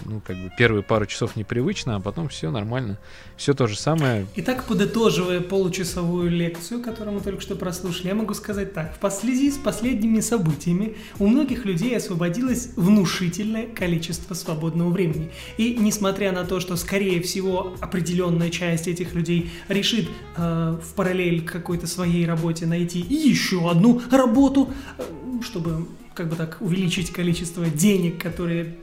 [0.05, 2.97] ну, как бы первые пару часов непривычно, а потом все нормально.
[3.35, 4.25] Все то же самое.
[4.35, 8.97] Итак, подытоживая получасовую лекцию, которую мы только что прослушали, я могу сказать так.
[8.99, 15.31] В связи с последними событиями у многих людей освободилось внушительное количество свободного времени.
[15.57, 21.43] И несмотря на то, что, скорее всего, определенная часть этих людей решит э, в параллель
[21.45, 25.03] к какой-то своей работе найти еще одну работу, э,
[25.43, 28.75] чтобы как бы так увеличить количество денег, которые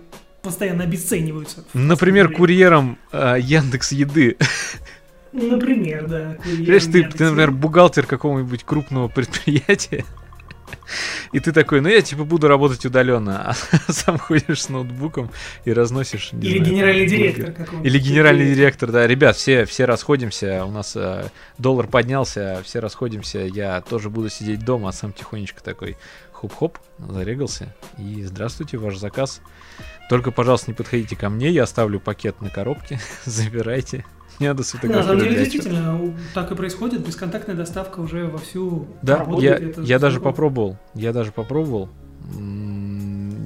[0.44, 1.64] постоянно обесцениваются.
[1.72, 4.36] Например, курьером э, Яндекс Еды.
[5.32, 6.36] Например, да.
[6.44, 10.04] Понимаешь, ты, ты, например, бухгалтер какого-нибудь крупного предприятия,
[11.32, 15.30] и ты такой, ну я типа буду работать удаленно, а сам ходишь с ноутбуком
[15.64, 16.30] и разносишь.
[16.32, 17.86] Или знаю, генеральный директор какого-нибудь.
[17.86, 19.06] Или генеральный директор, да.
[19.06, 21.24] Ребят, все, все расходимся, у нас э,
[21.58, 25.96] доллар поднялся, все расходимся, я тоже буду сидеть дома, а сам тихонечко такой
[26.48, 27.74] хоп-хоп, зарегался.
[27.98, 29.40] И здравствуйте, ваш заказ.
[30.10, 34.04] Только, пожалуйста, не подходите ко мне, я оставлю пакет на коробке, забирайте.
[34.40, 35.18] Не надо На самом сфотографировать.
[35.22, 35.44] деле, дядю.
[35.50, 37.06] действительно, так и происходит.
[37.06, 39.60] Бесконтактная доставка уже вовсю Да, работает.
[39.62, 40.76] я, это я даже попробовал.
[40.94, 41.88] Я даже попробовал.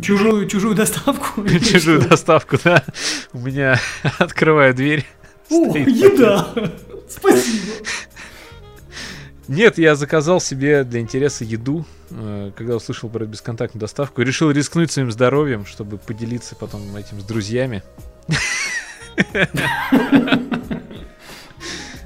[0.02, 1.46] Чужую, чужую доставку.
[1.61, 2.82] Чужую доставку, да.
[3.32, 3.78] У меня
[4.18, 5.04] открываю дверь.
[5.50, 6.48] О, еда!
[7.08, 7.62] Спасибо.
[9.48, 14.20] Нет, я заказал себе для интереса еду, э, когда услышал про бесконтактную доставку.
[14.20, 17.82] и Решил рискнуть своим здоровьем, чтобы поделиться потом этим с друзьями.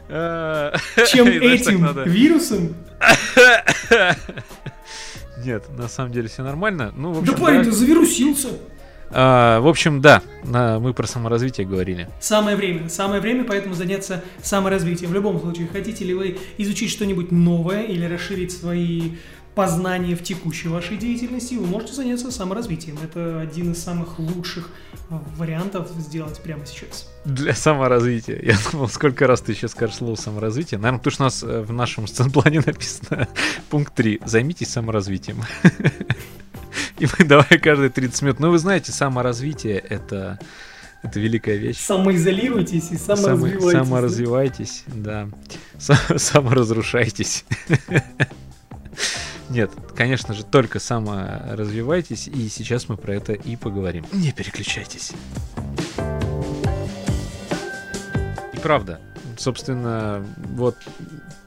[0.08, 2.76] Чем этим вирусом?
[5.44, 6.92] Нет, на самом деле все нормально.
[6.96, 8.48] Ну, Да парень, ты завирусился.
[9.12, 12.08] А, в общем, да, мы про саморазвитие говорили.
[12.20, 15.10] Самое время, самое время поэтому заняться саморазвитием.
[15.10, 19.12] В любом случае, хотите ли вы изучить что-нибудь новое или расширить свои
[19.54, 22.98] познания в текущей вашей деятельности, вы можете заняться саморазвитием.
[23.02, 24.70] Это один из самых лучших
[25.36, 27.10] вариантов сделать прямо сейчас.
[27.24, 28.40] Для саморазвития.
[28.42, 30.78] Я думал, сколько раз ты еще скажешь слово саморазвитие.
[30.78, 33.28] Наверное, потому что у нас э, в нашем сценплане написано
[33.68, 34.22] пункт 3.
[34.24, 35.42] Займитесь саморазвитием.
[36.98, 38.40] И мы давай каждые 30 минут.
[38.40, 40.38] Ну, вы знаете, саморазвитие это,
[41.02, 41.78] это великая вещь.
[41.78, 43.72] Самоизолируйтесь и Само- саморазвивайтесь.
[43.72, 43.84] да?
[43.84, 45.28] Саморазвивайтесь, да.
[45.78, 47.44] Са- Саморазрушайтесь.
[49.50, 54.06] Нет, конечно же, только саморазвивайтесь, и сейчас мы про это и поговорим.
[54.12, 55.12] Не переключайтесь.
[58.54, 59.00] И правда,
[59.36, 60.76] собственно, вот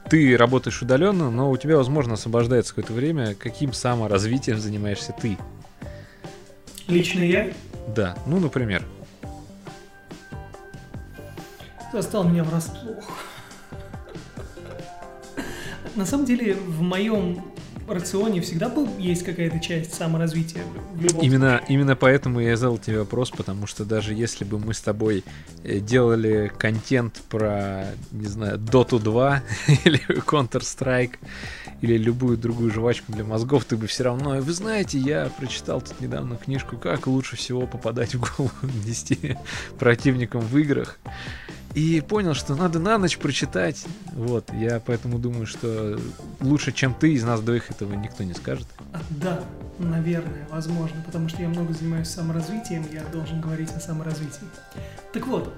[0.08, 3.34] ты работаешь удаленно, но у тебя, возможно, освобождается какое-то время.
[3.34, 5.36] Каким саморазвитием занимаешься ты?
[6.88, 7.52] Лично я?
[7.94, 8.84] Да, ну, например.
[11.92, 13.04] Застал меня врасплох.
[15.94, 17.42] На самом деле, в моем
[17.92, 20.62] рационе всегда был, есть какая-то часть саморазвития.
[21.20, 25.24] Именно, именно поэтому я задал тебе вопрос, потому что даже если бы мы с тобой
[25.64, 29.42] э, делали контент про, не знаю, Dota 2
[29.84, 31.14] или Counter-Strike
[31.80, 34.40] или любую другую жвачку для мозгов, ты бы все равно...
[34.40, 38.50] Вы знаете, я прочитал тут недавно книжку, как лучше всего попадать в голову
[38.84, 39.36] 10
[39.78, 40.98] противникам в играх
[41.76, 43.84] и понял, что надо на ночь прочитать.
[44.14, 46.00] Вот, я поэтому думаю, что
[46.40, 48.66] лучше, чем ты, из нас двоих этого никто не скажет.
[48.94, 49.42] А, да,
[49.78, 54.46] наверное, возможно, потому что я много занимаюсь саморазвитием, я должен говорить о саморазвитии.
[55.12, 55.52] Так вот,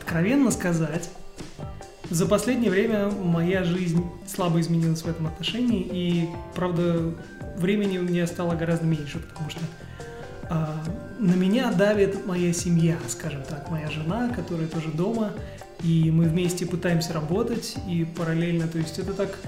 [0.00, 1.08] откровенно сказать,
[2.10, 7.14] за последнее время моя жизнь слабо изменилась в этом отношении, и, правда,
[7.56, 9.60] времени у меня стало гораздо меньше, потому что
[10.50, 15.30] на меня давит моя семья, скажем так, моя жена, которая тоже дома,
[15.82, 19.38] и мы вместе пытаемся работать, и параллельно, то есть это так,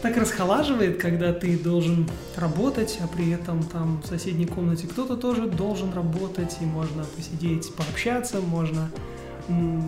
[0.00, 5.48] так расхолаживает, когда ты должен работать, а при этом там в соседней комнате кто-то тоже
[5.48, 8.90] должен работать, и можно посидеть, пообщаться, можно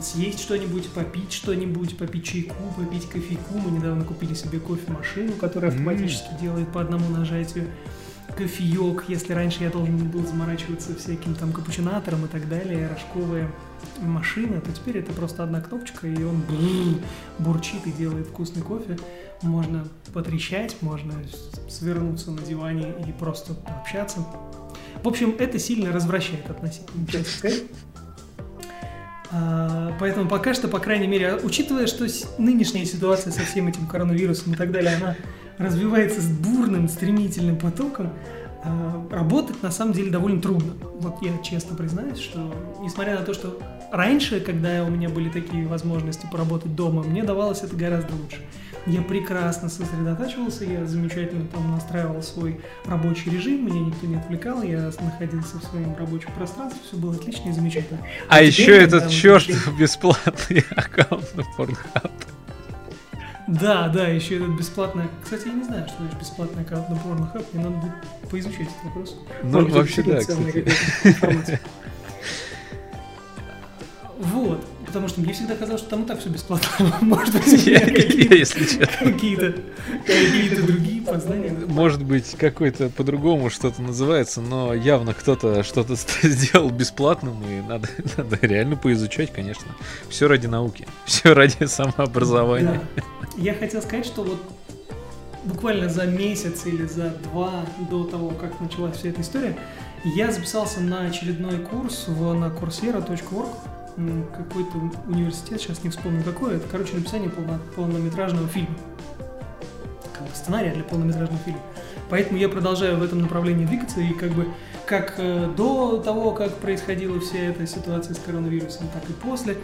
[0.02, 3.54] съесть что-нибудь, попить что-нибудь, попить чайку, попить кофейку.
[3.54, 6.40] Мы недавно купили себе кофемашину, которая автоматически mm.
[6.40, 7.66] делает по одному нажатию
[8.36, 13.50] кофеек, если раньше я должен был заморачиваться всяким там капучинатором и так далее, рожковая
[14.00, 16.42] машина, то теперь это просто одна кнопочка, и он
[17.38, 18.98] бурчит и делает вкусный кофе.
[19.42, 21.14] Можно потрещать, можно
[21.68, 24.24] свернуться на диване и просто пообщаться.
[25.02, 27.06] В общем, это сильно развращает относительно,
[29.36, 32.06] а, поэтому пока что, по крайней мере, учитывая, что
[32.38, 35.16] нынешняя ситуация со всем этим коронавирусом и так далее, она
[35.58, 38.12] развивается с бурным, стремительным потоком,
[38.64, 40.72] а, работать на самом деле довольно трудно.
[41.00, 43.60] Вот я честно признаюсь, что несмотря на то, что
[43.92, 48.38] раньше, когда у меня были такие возможности поработать дома, мне давалось это гораздо лучше.
[48.86, 54.90] Я прекрасно сосредотачивался, я замечательно там настраивал свой рабочий режим, меня никто не отвлекал, я
[55.00, 58.00] находился в своем рабочем пространстве, все было отлично и замечательно.
[58.28, 59.46] А, а еще этот черт
[59.78, 62.10] бесплатный аккаунт на Pornhub.
[63.46, 65.04] Да, да, еще этот бесплатный.
[65.22, 67.46] Кстати, я не знаю, что значит бесплатный аккаунт на Pornhub.
[67.52, 69.16] Мне надо будет поизучать этот вопрос.
[69.42, 71.60] Ну, Может, вообще да, кстати.
[74.18, 76.68] Вот потому что мне всегда казалось, что там и так все бесплатно.
[77.00, 79.54] Может быть, какие-то какие-то
[80.06, 81.50] какие другие познания.
[81.66, 88.38] Может быть, какой-то по-другому что-то называется, но явно кто-то что-то сделал бесплатным, и надо, надо
[88.42, 89.66] реально поизучать, конечно.
[90.08, 92.80] Все ради науки, все ради самообразования.
[92.94, 93.02] Да.
[93.36, 94.40] Я хотел сказать, что вот
[95.42, 99.56] буквально за месяц или за два до того, как началась вся эта история,
[100.04, 103.48] я записался на очередной курс в, на coursera.org
[104.36, 104.78] какой-то
[105.08, 108.74] университет, сейчас не вспомню какой, это, короче, написание полно, полнометражного фильма.
[110.12, 111.60] Как бы сценария для полнометражного фильма.
[112.10, 114.46] Поэтому я продолжаю в этом направлении двигаться, и как бы
[114.86, 119.56] как э, до того, как происходила вся эта ситуация с коронавирусом, так и после,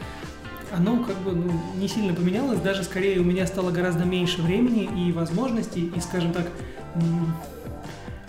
[0.72, 4.88] оно как бы ну, не сильно поменялось, даже скорее у меня стало гораздо меньше времени
[5.06, 6.46] и возможностей, и, скажем так,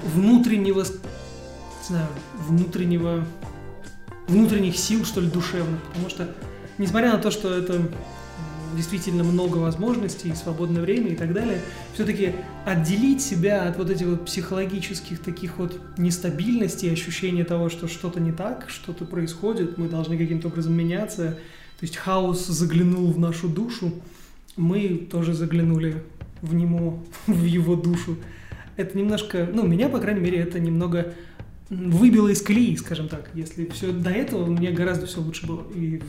[0.04, 2.08] внутреннего, не знаю,
[2.48, 3.24] внутреннего
[4.27, 6.29] внутренних сил, что ли, душевных, потому что,
[6.77, 7.81] несмотря на то, что это
[8.75, 11.62] действительно много возможностей, свободное время и так далее,
[11.93, 12.34] все-таки
[12.65, 18.31] отделить себя от вот этих вот психологических таких вот нестабильностей, ощущения того, что что-то не
[18.31, 21.38] так, что-то происходит, мы должны каким-то образом меняться,
[21.79, 23.91] то есть хаос заглянул в нашу душу,
[24.55, 26.03] мы тоже заглянули
[26.41, 28.17] в него, в его душу.
[28.77, 31.13] Это немножко, ну, меня, по крайней мере, это немного
[31.71, 33.29] выбило из колеи, скажем так.
[33.34, 35.65] Если все до этого, мне гораздо все лучше было.
[35.73, 36.01] И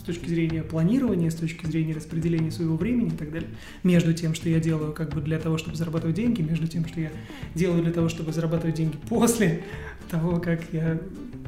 [0.00, 3.50] с точки зрения планирования, с точки зрения распределения своего времени и так далее.
[3.82, 7.02] Между тем, что я делаю как бы для того, чтобы зарабатывать деньги, между тем, что
[7.02, 7.10] я
[7.54, 9.62] делаю для того, чтобы зарабатывать деньги после
[10.10, 10.98] того, как я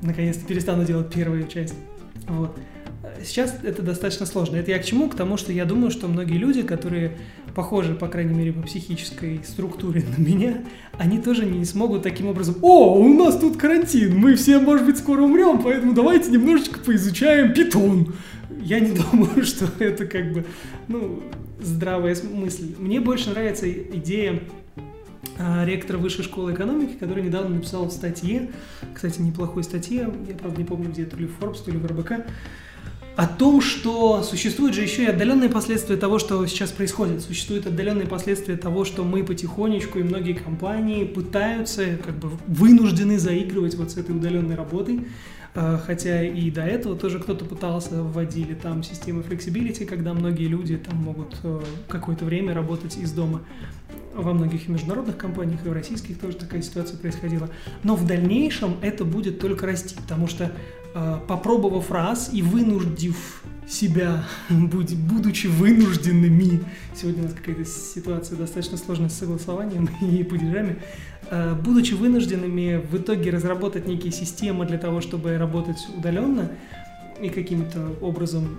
[0.03, 1.75] наконец-то перестану делать первую часть.
[2.29, 2.59] Вот.
[3.25, 4.57] Сейчас это достаточно сложно.
[4.57, 5.09] Это я к чему?
[5.09, 7.17] К тому, что я думаю, что многие люди, которые
[7.57, 10.63] похожи, по крайней мере, по психической структуре на меня,
[10.99, 14.99] они тоже не смогут таким образом, о, у нас тут карантин, мы все, может быть,
[14.99, 18.13] скоро умрем, поэтому давайте немножечко поизучаем питон.
[18.61, 20.45] Я не думаю, что это как бы,
[20.87, 21.23] ну,
[21.59, 22.75] здравая мысль.
[22.79, 24.43] Мне больше нравится идея
[25.39, 28.51] а, ректор Высшей школы экономики, который недавно написал в статье,
[28.95, 31.87] кстати, неплохой статье, я, правда, не помню, где, то ли в Forbes, то ли в
[31.87, 32.27] РБК,
[33.17, 37.23] о том, что существуют же еще и отдаленные последствия того, что сейчас происходит.
[37.23, 43.75] Существуют отдаленные последствия того, что мы потихонечку и многие компании пытаются, как бы вынуждены заигрывать
[43.75, 45.07] вот с этой удаленной работой.
[45.59, 50.77] А, хотя и до этого тоже кто-то пытался, вводили там системы flexibility, когда многие люди
[50.77, 53.41] там могут э, какое-то время работать из дома.
[54.15, 57.49] Во многих международных компаниях, и в российских тоже такая ситуация происходила.
[57.83, 60.53] Но в дальнейшем это будет только расти, потому что
[61.29, 69.19] попробовав раз и вынуждив себя, будучи вынужденными, сегодня у нас какая-то ситуация достаточно сложная с
[69.19, 70.77] согласованием и падежами,
[71.31, 76.51] э, будучи вынужденными в итоге разработать некие системы для того, чтобы работать удаленно
[77.21, 78.59] и каким-то образом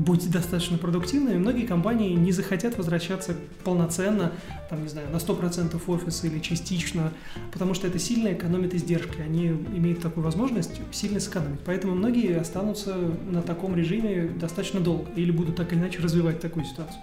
[0.00, 4.32] быть достаточно продуктивными, многие компании не захотят возвращаться полноценно,
[4.68, 7.12] там, не знаю, на 100% офиса или частично,
[7.52, 9.20] потому что это сильно экономит издержки.
[9.20, 11.60] Они имеют такую возможность сильно сэкономить.
[11.64, 12.96] Поэтому многие останутся
[13.30, 17.02] на таком режиме достаточно долго или будут так или иначе развивать такую ситуацию.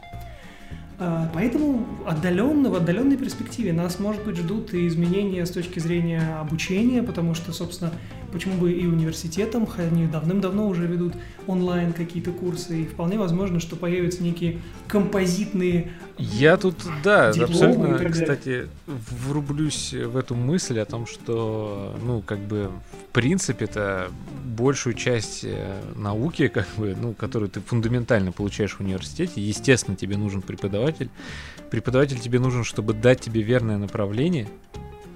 [0.99, 6.37] А, поэтому отдаленно, в отдаленной перспективе нас, может быть, ждут и изменения с точки зрения
[6.39, 7.91] обучения, потому что, собственно,
[8.31, 11.13] почему бы и университетам, они давным-давно уже ведут
[11.47, 18.67] онлайн какие-то курсы, и вполне возможно, что появятся некие композитные Я тут, да, абсолютно, кстати,
[18.85, 22.71] врублюсь в эту мысль о том, что, ну, как бы,
[23.09, 24.09] в принципе, это
[24.45, 30.17] большую часть э, науки, как бы, ну, которую ты фундаментально получаешь в университете, естественно, тебе
[30.17, 31.09] нужен преподаватель.
[31.69, 34.47] Преподаватель тебе нужен, чтобы дать тебе верное направление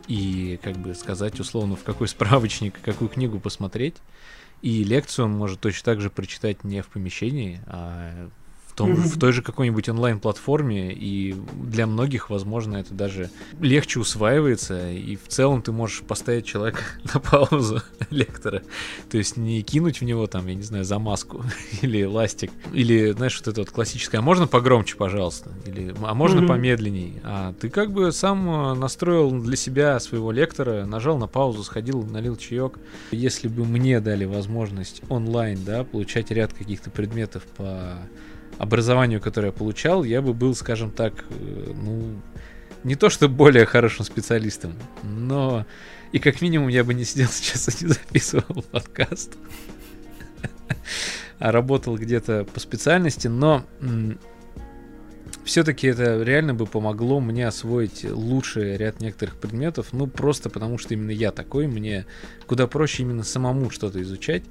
[0.07, 3.95] и, как бы, сказать условно, в какой справочник, какую книгу посмотреть.
[4.61, 8.29] И лекцию он может точно так же прочитать не в помещении, а
[8.71, 14.91] в, том, в той же какой-нибудь онлайн-платформе, и для многих, возможно, это даже легче усваивается,
[14.91, 16.81] и в целом ты можешь поставить человека
[17.13, 18.63] на паузу лектора,
[19.09, 21.43] то есть не кинуть в него там, я не знаю, замазку
[21.81, 26.47] или ластик, или, знаешь, вот это вот классическое, а можно погромче, пожалуйста, или а можно
[26.47, 31.63] помедленней, а ты как бы сам э, настроил для себя своего лектора, нажал на паузу,
[31.63, 32.79] сходил, налил чаек.
[33.11, 37.97] Если бы мне дали возможность онлайн, да, получать ряд каких-то предметов по
[38.61, 42.21] образованию, которое я получал, я бы был, скажем так, э, ну,
[42.83, 45.65] не то что более хорошим специалистом, но
[46.11, 49.35] и как минимум я бы не сидел сейчас и не записывал подкаст,
[51.39, 53.65] а работал где-то по специальности, но
[55.43, 60.93] все-таки это реально бы помогло мне освоить лучший ряд некоторых предметов, ну просто потому что
[60.93, 62.05] именно я такой, мне
[62.45, 64.43] куда проще именно самому что-то изучать,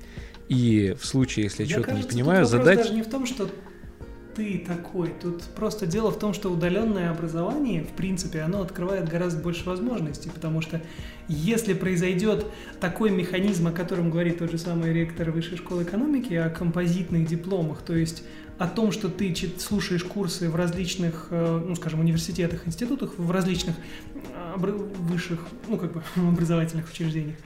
[0.49, 2.79] и в случае, если я что-то не понимаю, задать...
[2.79, 3.49] даже не в том, что
[4.35, 5.15] ты такой.
[5.21, 10.31] Тут просто дело в том, что удаленное образование, в принципе, оно открывает гораздо больше возможностей,
[10.33, 10.81] потому что
[11.29, 12.47] если произойдет
[12.81, 17.83] такой механизм, о котором говорит тот же самый ректор Высшей школы экономики, о композитных дипломах,
[17.83, 18.23] то есть
[18.59, 23.75] о том, что ты слушаешь курсы в различных, э, ну, скажем, университетах, институтах, в различных
[24.15, 27.37] э, высших, ну, как бы, образовательных учреждениях.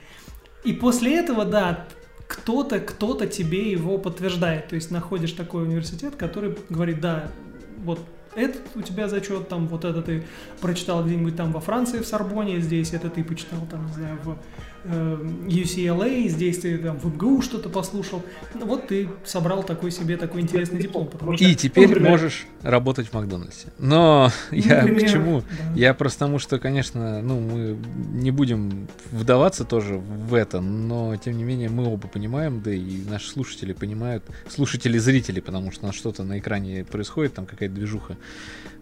[0.65, 1.87] И после этого, да,
[2.27, 4.67] кто-то, кто-то тебе его подтверждает.
[4.67, 7.31] То есть находишь такой университет, который говорит, да,
[7.77, 7.99] вот
[8.35, 10.23] этот у тебя зачет, там, вот это ты
[10.59, 14.37] прочитал где-нибудь там во Франции, в Сорбоне, здесь это ты почитал, там, не знаю, в
[14.85, 18.23] UCLA, здесь ты там в МГУ что-то послушал.
[18.53, 21.09] Ну, вот ты собрал такой себе такой интересный диплом.
[21.09, 23.67] Что, и теперь например, можешь работать в Макдональдсе.
[23.79, 25.41] Но я например, к чему?
[25.41, 25.45] Да.
[25.75, 27.77] Я просто тому, что, конечно, ну, мы
[28.13, 33.01] не будем вдаваться тоже в это, но, тем не менее, мы оба понимаем, да и
[33.09, 37.73] наши слушатели понимают, слушатели зрители, потому что у нас что-то на экране происходит, там какая-то
[37.75, 38.17] движуха.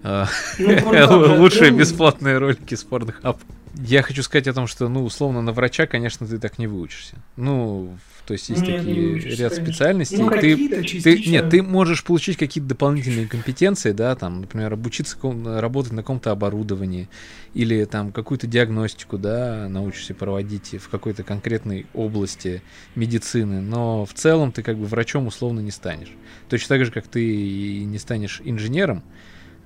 [0.04, 3.38] Ну, Лучшие бесплатные ролики с Pornhub.
[3.76, 7.16] Я хочу сказать о том, что, ну, условно, на врача, конечно, ты так не выучишься.
[7.38, 7.98] Ну,
[8.28, 9.66] то есть есть нет, такие выучишься, ряд конечно.
[9.66, 10.18] специальностей.
[10.18, 15.18] Ну, ты, ты, нет, ты можешь получить какие-то дополнительные компетенции, да, там, например, обучиться
[15.60, 17.10] работать на каком-то оборудовании
[17.56, 22.62] или там какую-то диагностику, да, научишься проводить в какой-то конкретной области
[22.96, 26.12] медицины, но в целом ты как бы врачом условно не станешь.
[26.48, 29.04] Точно так же, как ты и не станешь инженером,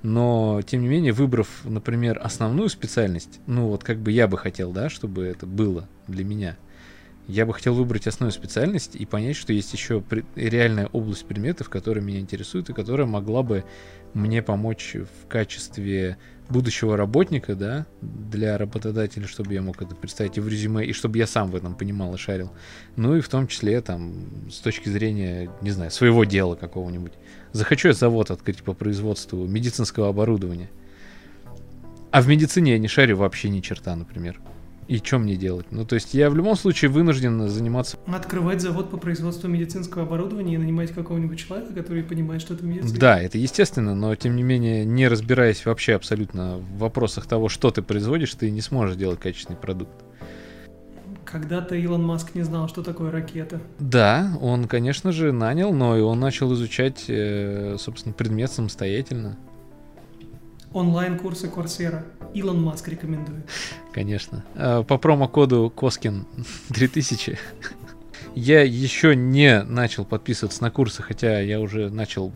[0.02, 4.72] но, тем не менее, выбрав, например, основную специальность, ну вот как бы я бы хотел,
[4.72, 6.56] да, чтобы это было для меня,
[7.28, 10.02] я бы хотел выбрать основную специальность и понять, что есть еще
[10.34, 13.64] реальная область предметов, которая меня интересует и которая могла бы
[14.14, 16.16] мне помочь в качестве
[16.48, 21.18] будущего работника, да, для работодателя, чтобы я мог это представить и в резюме, и чтобы
[21.18, 22.50] я сам в этом понимал и шарил.
[22.96, 27.12] Ну и в том числе, там, с точки зрения, не знаю, своего дела какого-нибудь.
[27.52, 30.70] Захочу я завод открыть по производству медицинского оборудования.
[32.10, 34.40] А в медицине я не шарю вообще ни черта, например.
[34.88, 35.66] И что мне делать?
[35.70, 37.98] Ну, то есть я в любом случае вынужден заниматься...
[38.06, 42.98] Открывать завод по производству медицинского оборудования и нанимать какого-нибудь человека, который понимает, что это медицина.
[42.98, 47.70] Да, это естественно, но тем не менее, не разбираясь вообще абсолютно в вопросах того, что
[47.70, 49.92] ты производишь, ты не сможешь делать качественный продукт.
[51.26, 53.60] Когда-то Илон Маск не знал, что такое ракета.
[53.78, 59.36] Да, он, конечно же, нанял, но и он начал изучать, э, собственно, предмет самостоятельно.
[60.72, 62.04] Онлайн-курсы Курсера.
[62.34, 63.48] Илон Маск рекомендует.
[63.92, 64.44] Конечно.
[64.54, 66.26] Э, по промокоду Коскин
[66.68, 67.38] 3000
[68.34, 72.32] я еще не начал подписываться на курсы, хотя я уже начал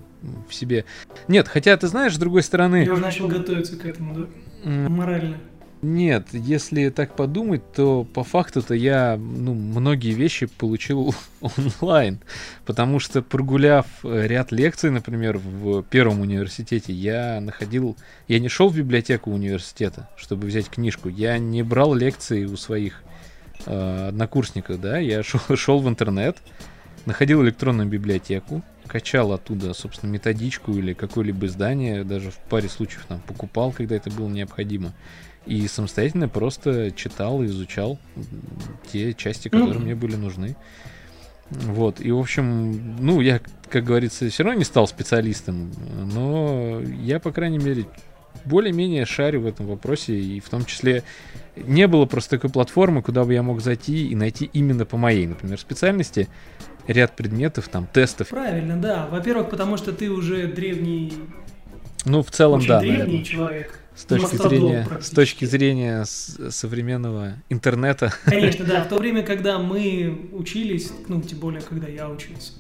[0.49, 0.85] в себе...
[1.29, 2.85] Нет, хотя ты знаешь, с другой стороны...
[2.85, 4.71] Я уже начал готовиться к этому, да?
[4.89, 5.39] Морально.
[5.83, 11.13] Нет, если так подумать, то по факту-то я ну, многие вещи получил
[11.81, 12.21] онлайн.
[12.65, 17.97] Потому что прогуляв э, ряд лекций, например, в первом университете, я находил...
[18.29, 21.09] Я не шел в библиотеку университета, чтобы взять книжку.
[21.09, 23.03] Я не брал лекции у своих
[23.67, 24.99] э, однокурсников, да.
[24.99, 26.37] Я шел, шел в интернет,
[27.07, 33.19] находил электронную библиотеку, качал оттуда, собственно, методичку или какое-либо издание, даже в паре случаев там
[33.19, 34.93] покупал, когда это было необходимо.
[35.47, 37.99] И самостоятельно просто читал и изучал
[38.93, 39.83] те части, которые mm.
[39.83, 40.57] мне были нужны.
[41.51, 45.71] Вот, и, в общем, ну, я, как говорится, все равно не стал специалистом,
[46.15, 47.87] но я, по крайней мере,
[48.45, 51.03] более-менее шарю в этом вопросе, и в том числе
[51.57, 55.27] не было просто такой платформы, куда бы я мог зайти и найти именно по моей,
[55.27, 56.29] например, специальности
[56.87, 58.29] ряд предметов, там, тестов.
[58.29, 59.07] Правильно, да.
[59.11, 61.13] Во-первых, потому что ты уже древний...
[62.05, 62.81] Ну, в целом, очень да.
[62.81, 63.25] древний наверное.
[63.25, 63.82] человек.
[63.95, 68.13] С точки зрения, с точки зрения современного интернета.
[68.25, 68.85] Конечно, да.
[68.85, 72.53] В то время, когда мы учились, ну, тем более, когда я учился.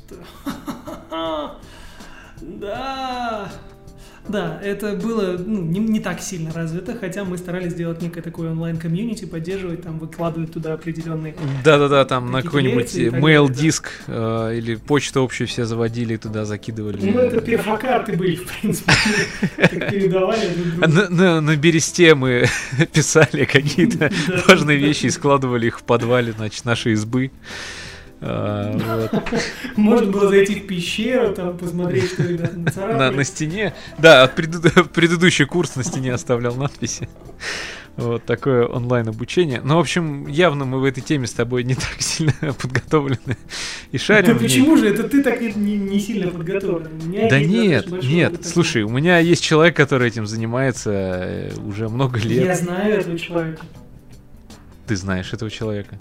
[2.40, 3.48] Да,
[4.28, 8.50] да, это было ну, не, не так сильно развито, хотя мы старались сделать некое такое
[8.52, 11.34] онлайн-комьюнити, поддерживать, там, выкладывать туда определенные...
[11.64, 14.50] Да-да-да, там на какой-нибудь mail-диск да.
[14.50, 17.10] э, или почту общую все заводили и туда закидывали.
[17.10, 18.92] Ну, это перфокарты были, в принципе,
[19.90, 22.46] передавали на бересте мы
[22.92, 24.10] писали какие-то
[24.46, 27.30] важные вещи и складывали их в подвале, значит, нашей избы.
[28.24, 29.08] А.
[29.76, 33.74] Можно было зайти в пещеру, там посмотреть, что ребята на, на стене.
[33.98, 34.28] Да,
[34.94, 37.08] предыдущий курс на стене оставлял надписи.
[37.94, 39.60] Вот такое онлайн обучение.
[39.62, 43.36] Ну, в общем, явно мы в этой теме с тобой не так сильно подготовлены
[43.90, 44.32] и шарим.
[44.32, 44.88] Да почему же?
[44.88, 46.88] Это ты так не, не сильно подготовлен.
[47.28, 48.46] Да нет, нет.
[48.46, 52.46] Слушай, у меня есть человек, который этим занимается э, уже много лет.
[52.46, 53.60] Я знаю этого человека.
[54.86, 55.98] Ты знаешь этого человека?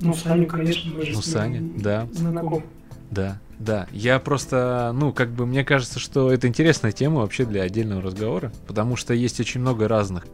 [0.00, 2.06] Ну, Саню, конечно, мы же Ну, Саня, да.
[2.12, 2.64] Знаком.
[3.10, 3.86] Да, да.
[3.90, 8.52] Я просто, ну, как бы мне кажется, что это интересная тема вообще для отдельного разговора,
[8.66, 10.26] потому что есть очень много разных.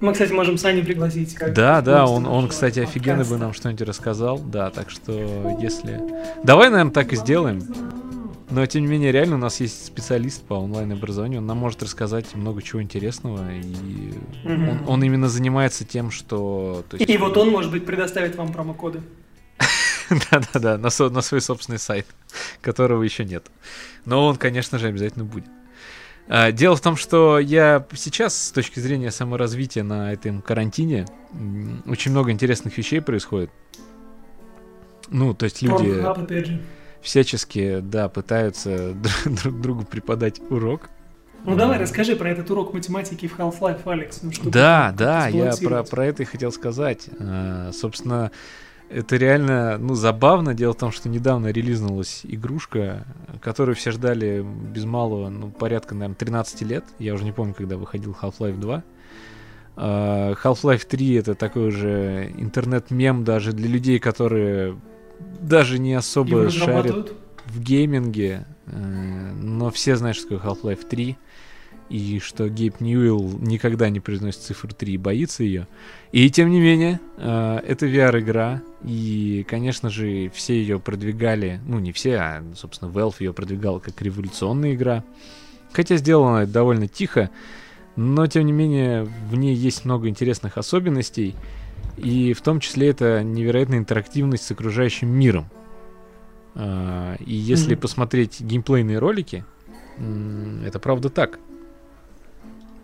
[0.00, 1.34] Мы, кстати, можем Саню пригласить.
[1.34, 4.38] Как да, да, он, он, кстати, офигенно бы нам что-нибудь рассказал.
[4.38, 6.00] Да, так что если...
[6.42, 7.62] Давай, наверное, так и сделаем.
[8.48, 12.32] Но, тем не менее, реально у нас есть специалист по онлайн-образованию, он нам может рассказать
[12.36, 14.68] много чего интересного, и Мгм.
[14.68, 16.84] он, он именно занимается тем, что...
[16.88, 19.02] то есть- И вот он, может быть, предоставит вам промокоды.
[20.30, 22.06] Да-да-да, на, со- на свой собственный сайт,
[22.60, 23.46] которого еще нет.
[24.04, 25.46] Но он, конечно же, обязательно будет.
[26.28, 31.06] А, Дело в том, что я сейчас, с точки зрения саморазвития на этом карантине,
[31.86, 33.50] очень много интересных вещей происходит.
[35.08, 36.62] Ну, то есть люди опять же.
[37.06, 38.92] Всячески, да, пытаются
[39.24, 40.90] друг друг другу преподать урок.
[41.44, 44.20] Ну давай, расскажи про этот урок математики в Half-Life, Алекс.
[44.22, 47.08] Ну, Да, да, я про, про это и хотел сказать.
[47.20, 48.32] А, собственно,
[48.90, 50.54] это реально, ну, забавно.
[50.54, 53.06] Дело в том, что недавно релизнулась игрушка,
[53.40, 56.84] которую все ждали без малого, ну, порядка, наверное, 13 лет.
[56.98, 58.82] Я уже не помню, когда выходил Half-Life 2.
[59.76, 64.76] А, Half-Life 3 это такой уже интернет-мем даже для людей, которые
[65.40, 67.14] даже не особо разрабатывают?
[67.46, 71.16] в гейминге, э, но все знают, что такое Half-Life 3,
[71.88, 75.68] и что Гейб Ньюэлл никогда не произносит цифру 3 и боится ее.
[76.10, 81.92] И тем не менее, э, это VR-игра, и, конечно же, все ее продвигали, ну не
[81.92, 85.04] все, а, собственно, Valve ее продвигал как революционная игра.
[85.72, 87.30] Хотя сделано это довольно тихо,
[87.94, 91.34] но, тем не менее, в ней есть много интересных особенностей,
[91.96, 95.48] и в том числе это невероятная интерактивность с окружающим миром.
[96.54, 97.80] А, И если Мгм.
[97.82, 99.44] посмотреть геймплейные ролики,
[100.64, 101.38] это правда так.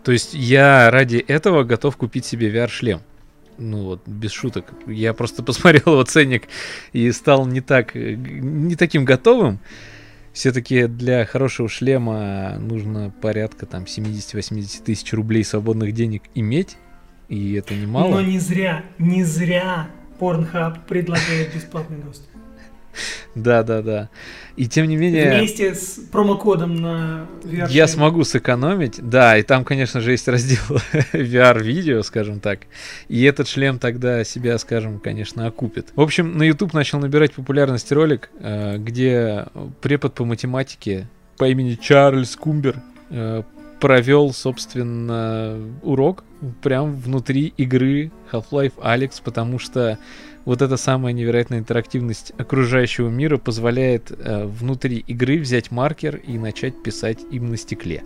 [0.03, 3.01] То есть я ради этого готов купить себе VR-шлем.
[3.57, 4.73] Ну вот, без шуток.
[4.87, 6.47] Я просто посмотрел его ценник
[6.91, 9.59] и стал не так, э, не таким готовым.
[10.33, 16.77] Все-таки для хорошего шлема нужно порядка там 70-80 тысяч рублей свободных денег иметь.
[17.33, 18.11] И это немало.
[18.11, 19.87] Но не зря, не зря
[20.19, 22.29] Pornhub предлагает бесплатный доступ.
[23.33, 24.09] Да, да, да.
[24.55, 25.39] И тем не менее...
[25.39, 27.71] Вместе с промокодом на VR.
[27.71, 28.99] Я смогу сэкономить.
[29.01, 30.59] Да, и там, конечно же, есть раздел
[31.13, 32.59] VR-видео, скажем так.
[33.07, 35.87] И этот шлем тогда себя, скажем, конечно, окупит.
[35.95, 39.47] В общем, на YouTube начал набирать популярность ролик, э, где
[39.81, 41.07] препод по математике
[41.37, 42.75] по имени Чарльз Кумбер
[43.09, 43.41] э,
[43.79, 46.23] провел, собственно, урок
[46.61, 49.97] прям внутри игры Half-Life Alex, потому что
[50.45, 56.81] вот эта самая невероятная интерактивность окружающего мира позволяет э, внутри игры взять маркер и начать
[56.83, 58.03] писать им на стекле.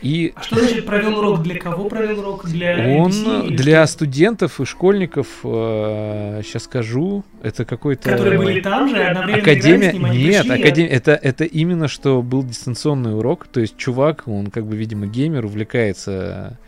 [0.00, 1.42] И а что значит провел урок?
[1.42, 2.46] Для кого провел урок?
[2.46, 3.94] Для Он NPC, для что?
[3.94, 8.10] студентов и школьников, э, сейчас скажу, это какой-то...
[8.10, 9.92] Которые были там же, одновременно Академия...
[9.92, 10.90] Ним, Нет, пришли, академия...
[10.90, 15.44] это, это именно что был дистанционный урок, то есть чувак, он как бы, видимо, геймер,
[15.44, 16.58] увлекается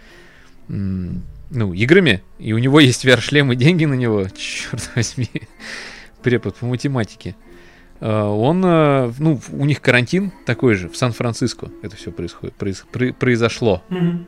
[0.70, 5.28] ну, играми, и у него есть VR-шлем и деньги на него, черт возьми,
[6.22, 7.34] препод по математике.
[8.00, 12.84] А, он, а, ну, у них карантин такой же, в Сан-Франциско это все происходит, произ,
[13.18, 13.82] произошло.
[13.90, 14.24] Mm-hmm.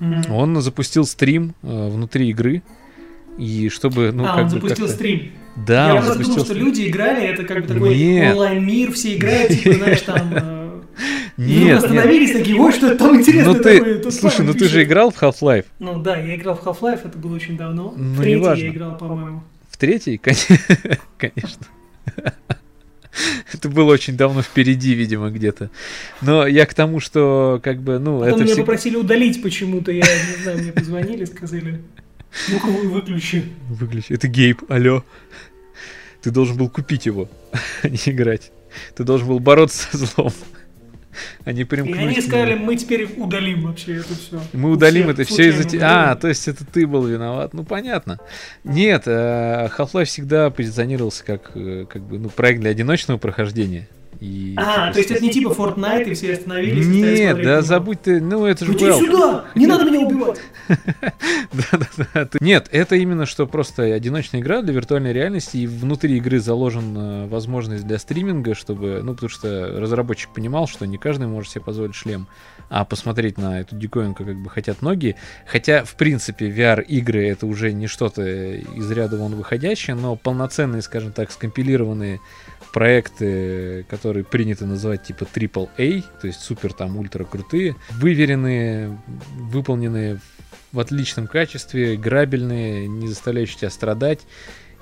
[0.00, 0.32] Mm-hmm.
[0.32, 2.62] Он запустил стрим а, внутри игры,
[3.38, 5.32] и чтобы, ну, а, как он бы запустил стрим.
[5.56, 8.32] Да, Я просто думал, что люди играли, это как бы такой Нет.
[8.32, 10.55] онлайн-мир, все играют, типа, знаешь, там
[11.36, 12.38] нет, остановились нет.
[12.38, 14.10] такие, ой, что это там интересно ну, ты, такое.
[14.10, 15.66] Слушай, ну ты же играл в Half-Life.
[15.78, 17.94] Ну да, я играл в Half-Life, это было очень давно.
[17.96, 18.62] Ну, в третий неважно.
[18.62, 19.42] я играл, по-моему.
[19.70, 20.18] В третий?
[21.18, 21.66] Конечно.
[23.52, 25.70] Это было очень давно впереди, видимо, где-то.
[26.20, 28.66] Но я к тому, что как бы, ну, Потом это меня всег...
[28.66, 31.82] попросили удалить почему-то, я не знаю, мне позвонили, сказали,
[32.48, 33.44] ну-ка выключи.
[33.68, 34.12] Выключи.
[34.12, 35.04] Это Гейб, алло.
[36.22, 37.28] Ты должен был купить его,
[37.82, 38.52] а не играть.
[38.94, 40.32] Ты должен был бороться со злом.
[41.44, 42.00] Они примкнули.
[42.00, 44.40] И они сказали, мы теперь удалим вообще это все.
[44.52, 46.12] Мы удалим это все из-за тебя.
[46.12, 47.54] А, то есть это ты был виноват.
[47.54, 48.18] Ну, понятно.
[48.64, 53.88] Нет, э, Half-Life всегда позиционировался как, э, как бы, ну, проект для одиночного прохождения.
[54.20, 56.86] И, а, то есть это не типа Fortnite, и все остановились?
[56.86, 60.40] Нет, да забудь ты, ну это же Иди сюда, не надо меня убивать!
[60.68, 62.28] Да-да-да.
[62.40, 67.86] Нет, это именно что просто одиночная игра для виртуальной реальности, и внутри игры заложена возможность
[67.86, 72.26] для стриминга, чтобы, ну, потому что разработчик понимал, что не каждый может себе позволить шлем,
[72.68, 75.16] а посмотреть на эту диковинку как бы хотят многие.
[75.46, 81.12] Хотя, в принципе, VR-игры это уже не что-то из ряда вон выходящее, но полноценные, скажем
[81.12, 82.20] так, скомпилированные
[82.76, 89.00] проекты, которые принято называть типа AAA, то есть супер там ультра крутые, выверенные,
[89.34, 90.20] выполненные
[90.72, 94.26] в отличном качестве, грабельные, не заставляющие тебя страдать,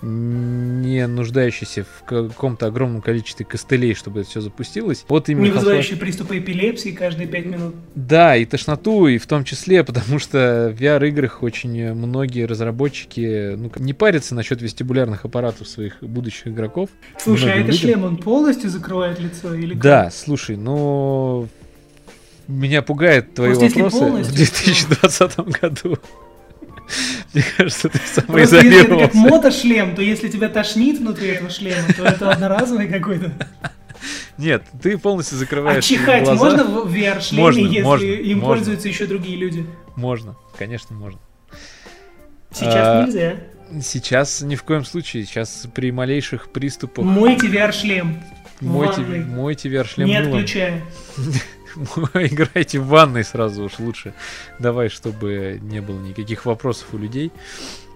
[0.05, 5.05] не нуждающийся в каком-то огромном количестве костылей, чтобы это все запустилось.
[5.09, 7.75] Вот именно не вызывающий приступы эпилепсии каждые пять минут.
[7.95, 13.71] Да, и тошноту, и в том числе, потому что в VR-играх очень многие разработчики ну,
[13.77, 16.91] не парятся насчет вестибулярных аппаратов своих будущих игроков.
[17.19, 19.83] Слушай, а это шлем, он полностью закрывает лицо или как?
[19.83, 21.49] Да, слушай, ну...
[22.47, 25.99] Меня пугает твои Просто вопросы в 2020 году.
[27.32, 28.66] Мне кажется, ты самоизолировался.
[28.66, 33.32] Если это как мотошлем, то если тебя тошнит внутри этого шлема, то это одноразовый какой-то.
[34.39, 36.45] Нет, ты полностью закрываешь А чихать глаза.
[36.45, 38.55] можно в VR-шлеме, можно, если можно, им можно.
[38.55, 39.66] пользуются еще другие люди?
[39.97, 41.20] Можно, конечно, можно.
[42.51, 43.37] Сейчас а, нельзя.
[43.82, 45.24] Сейчас ни в коем случае.
[45.24, 47.05] Сейчас при малейших приступах...
[47.05, 48.22] Мойте VR-шлем.
[48.61, 50.82] Мойте, мойте VR-шлем Не отключая.
[52.14, 54.14] Играйте в ванной сразу уж лучше.
[54.59, 57.33] Давай, чтобы не было никаких вопросов у людей.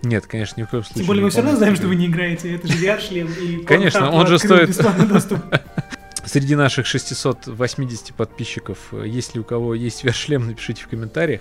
[0.03, 1.01] Нет, конечно, ни в коем случае.
[1.01, 2.55] Тем более мы все равно знаем, что вы не играете.
[2.55, 3.29] Это же VR-шлем.
[3.33, 4.76] И конечно, он же стоит...
[6.24, 11.41] Среди наших 680 подписчиков, если у кого есть VR-шлем, напишите в комментариях.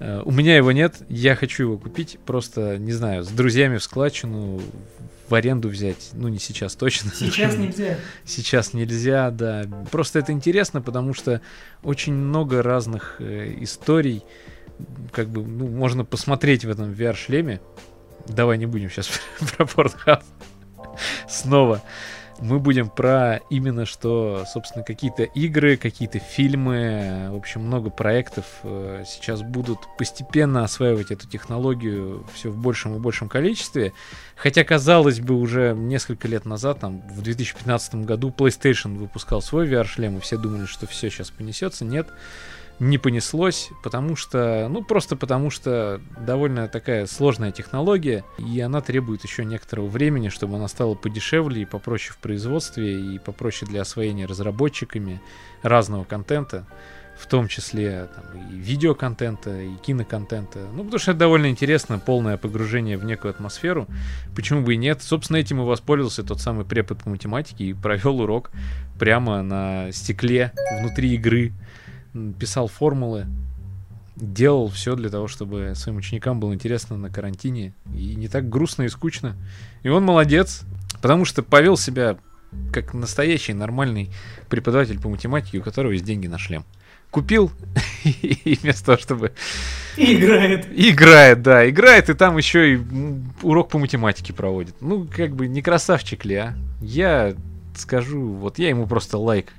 [0.00, 4.62] У меня его нет, я хочу его купить, просто, не знаю, с друзьями в складчину,
[5.30, 6.10] в аренду взять.
[6.12, 7.12] Ну, не сейчас точно.
[7.14, 7.96] Сейчас нельзя.
[8.24, 9.64] Сейчас нельзя, да.
[9.90, 11.40] Просто это интересно, потому что
[11.82, 14.24] очень много разных э, историй,
[15.12, 17.60] как бы, ну, можно посмотреть в этом VR-шлеме.
[18.26, 19.08] Давай не будем сейчас
[19.56, 20.22] про Pornhub
[21.28, 21.82] снова
[22.40, 29.04] мы будем про именно что, собственно, какие-то игры, какие-то фильмы, в общем, много проектов э,
[29.06, 33.92] сейчас будут постепенно осваивать эту технологию все в большем и большем количестве.
[34.36, 40.16] Хотя, казалось бы, уже несколько лет назад, там, в 2015 году PlayStation выпускал свой VR-шлем,
[40.16, 41.84] и все думали, что все сейчас понесется.
[41.84, 42.08] Нет.
[42.80, 49.22] Не понеслось, потому что, ну просто потому что довольно такая сложная технология, и она требует
[49.22, 54.24] еще некоторого времени, чтобы она стала подешевле и попроще в производстве, и попроще для освоения
[54.24, 55.20] разработчиками
[55.62, 56.66] разного контента,
[57.18, 60.60] в том числе там, и видеоконтента, и киноконтента.
[60.72, 63.88] Ну, потому что это довольно интересно, полное погружение в некую атмосферу.
[64.34, 65.02] Почему бы и нет?
[65.02, 68.50] Собственно, этим и воспользовался тот самый препод по математике и провел урок
[68.98, 71.52] прямо на стекле внутри игры
[72.38, 73.26] писал формулы,
[74.16, 78.82] делал все для того, чтобы своим ученикам было интересно на карантине и не так грустно
[78.82, 79.36] и скучно.
[79.82, 80.62] И он молодец,
[81.00, 82.18] потому что повел себя
[82.72, 84.10] как настоящий нормальный
[84.48, 86.64] преподаватель по математике, у которого есть деньги на шлем.
[87.10, 87.50] Купил
[88.04, 89.32] и вместо того, чтобы...
[89.96, 90.68] играет.
[90.72, 92.80] Играет, да, играет, и там еще и
[93.42, 94.76] урок по математике проводит.
[94.80, 96.54] Ну, как бы не красавчик ли, а?
[96.80, 97.34] Я
[97.76, 99.52] скажу, вот я ему просто лайк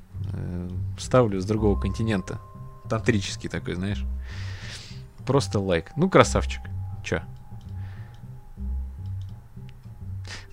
[0.98, 2.40] ставлю с другого континента.
[2.90, 4.04] Тантрический такой, знаешь.
[5.26, 5.92] Просто лайк.
[5.96, 6.62] Ну, красавчик.
[7.04, 7.22] Чё?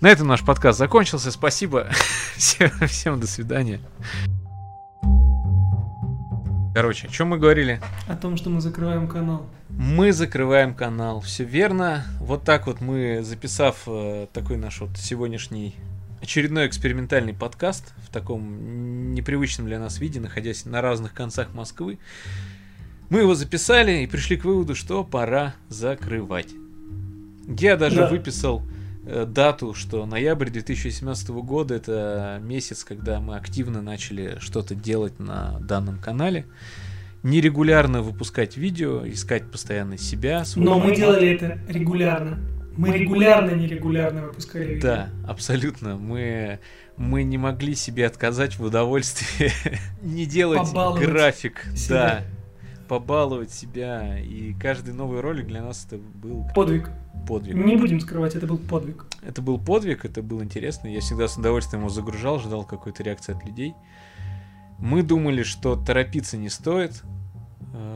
[0.01, 1.31] На этом наш подкаст закончился.
[1.31, 1.87] Спасибо.
[2.37, 3.79] всем, всем до свидания.
[6.73, 7.81] Короче, о чем мы говорили?
[8.07, 9.45] О том, что мы закрываем канал.
[9.69, 12.05] Мы закрываем канал, все верно.
[12.21, 15.75] Вот так вот мы, записав э, такой наш вот сегодняшний
[16.21, 21.97] очередной экспериментальный подкаст в таком непривычном для нас виде, находясь на разных концах Москвы.
[23.09, 26.49] Мы его записали и пришли к выводу, что пора закрывать.
[27.47, 28.07] Я даже да.
[28.09, 28.61] выписал
[29.05, 35.59] э, дату, что ноябрь 2017 года это месяц, когда мы активно начали что-то делать на
[35.61, 36.45] данном канале.
[37.23, 40.43] Нерегулярно выпускать видео, искать постоянно себя.
[40.55, 42.39] Но мы делали это регулярно.
[42.79, 44.87] Мы регулярно, нерегулярно выпускали видео.
[44.87, 45.97] Да, абсолютно.
[45.97, 46.59] Мы,
[46.95, 49.51] мы не могли себе отказать в удовольствии
[50.01, 51.65] не делать побаловать график.
[51.75, 51.89] Себя.
[51.89, 52.23] Да,
[52.87, 54.17] побаловать себя.
[54.19, 56.47] И каждый новый ролик для нас это был...
[56.55, 56.89] Подвиг.
[57.27, 57.53] Подвиг.
[57.53, 59.05] Не будем скрывать, это был подвиг.
[59.23, 60.87] Это был подвиг, это был интересно.
[60.87, 63.73] Я всегда с удовольствием его загружал, ждал какой-то реакции от людей.
[64.77, 67.03] Мы думали, что торопиться не стоит,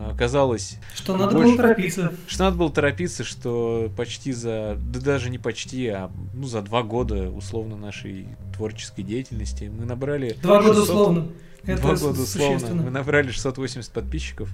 [0.09, 0.77] оказалось...
[0.95, 2.13] Что надо больше, было торопиться.
[2.27, 4.77] Что надо было торопиться, что почти за...
[4.79, 10.37] Да даже не почти, а ну, за два года условно нашей творческой деятельности мы набрали...
[10.41, 10.67] Два 600...
[10.67, 11.27] года условно.
[11.65, 12.83] Это два года условно.
[12.83, 14.49] Мы набрали 680 подписчиков.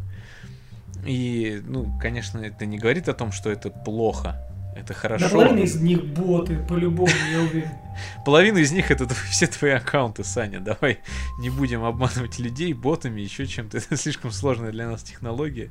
[1.06, 4.46] И, ну, конечно, это не говорит о том, что это плохо.
[4.76, 5.26] Это хорошо.
[5.26, 7.70] Да половина из них боты, по-любому, я уверен.
[8.26, 10.60] Половина из них это все твои аккаунты, Саня.
[10.60, 11.00] Давай
[11.40, 13.78] не будем обманывать людей ботами, еще чем-то.
[13.80, 15.70] Это слишком сложная для нас технология.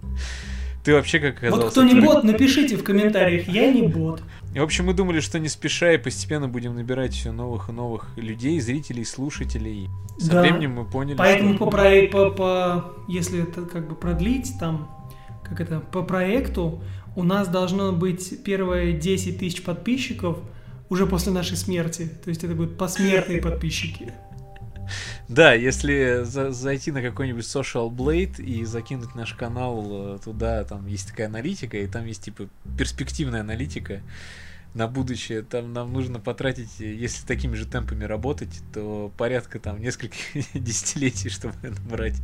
[0.84, 1.62] Ты вообще как оказался?
[1.64, 4.22] Вот кто не бот, напишите в комментариях, я не бот.
[4.54, 8.16] В общем, мы думали, что не спеша и постепенно будем набирать все новых и новых
[8.16, 9.88] людей, зрителей, слушателей.
[10.18, 10.40] Со да.
[10.42, 11.66] временем мы поняли, Поэтому что...
[11.66, 12.06] по, про...
[12.10, 12.94] по, по...
[13.06, 14.88] если это как бы продлить, там,
[15.44, 16.82] как это, по проекту,
[17.18, 20.38] у нас должно быть первые 10 тысяч подписчиков
[20.88, 22.08] уже после нашей смерти.
[22.22, 24.12] То есть это будут посмертные подписчики.
[25.26, 30.86] Да, если за зайти на какой-нибудь Social Blade и закинуть наш канал э, туда, там
[30.86, 32.48] есть такая аналитика, и там есть типа
[32.78, 34.00] перспективная аналитика
[34.74, 35.42] на будущее.
[35.42, 40.20] Там нам нужно потратить, если такими же темпами работать, то порядка там нескольких
[40.54, 42.22] десятилетий, чтобы набрать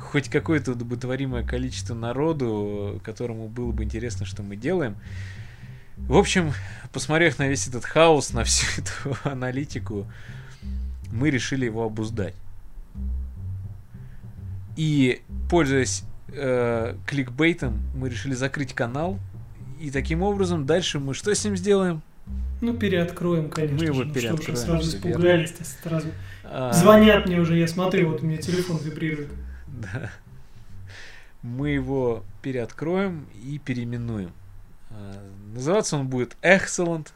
[0.00, 4.96] хоть какое-то удовлетворимое количество народу, которому было бы интересно, что мы делаем.
[5.96, 6.52] В общем,
[6.92, 10.06] посмотрев на весь этот хаос, на всю эту аналитику,
[11.12, 12.34] мы решили его обуздать.
[14.76, 15.20] И,
[15.50, 19.18] пользуясь э, кликбейтом, мы решили закрыть канал.
[19.78, 22.02] И таким образом дальше мы что с ним сделаем?
[22.60, 23.78] Ну, переоткроем, конечно.
[23.78, 24.12] Мы его же.
[24.12, 24.56] переоткроем.
[24.56, 26.08] Что, сразу испугались, сразу.
[26.44, 26.72] А...
[26.72, 29.28] Звонят мне уже, я смотрю, вот у меня телефон вибрирует.
[29.92, 30.10] Да.
[31.42, 34.32] Мы его переоткроем и переименуем.
[34.90, 37.08] А, называться он будет Excellent.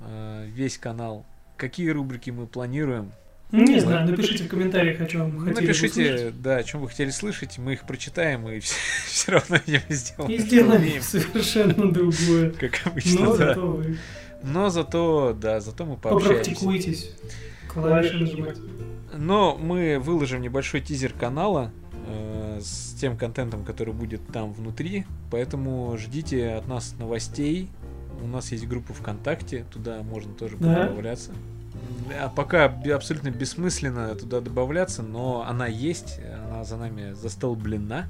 [0.00, 1.24] А, весь канал.
[1.56, 3.12] Какие рубрики мы планируем?
[3.52, 6.42] Не знаю, напишите в комментариях, о чем вы хотели Напишите, услышать.
[6.42, 8.74] да, о чем вы хотели слышать, мы их прочитаем и все,
[9.06, 10.30] все равно не сделаем.
[10.30, 12.50] И сделаем совершенно другое.
[12.60, 13.46] Как обычно, Но да.
[13.46, 13.98] Зато вы...
[14.42, 16.50] Но зато, да, зато мы пообщаемся.
[16.50, 17.10] Попрактикуйтесь.
[17.68, 18.58] Клавиши нажимать.
[19.16, 21.70] Но мы выложим небольшой тизер канала,
[22.06, 25.04] Э, с тем контентом, который будет там внутри.
[25.30, 27.70] Поэтому ждите от нас новостей.
[28.22, 30.86] У нас есть группа ВКонтакте, туда можно тоже да?
[30.86, 31.32] добавляться.
[32.20, 38.06] А пока абсолютно бессмысленно туда добавляться, но она есть, она за нами застолблена.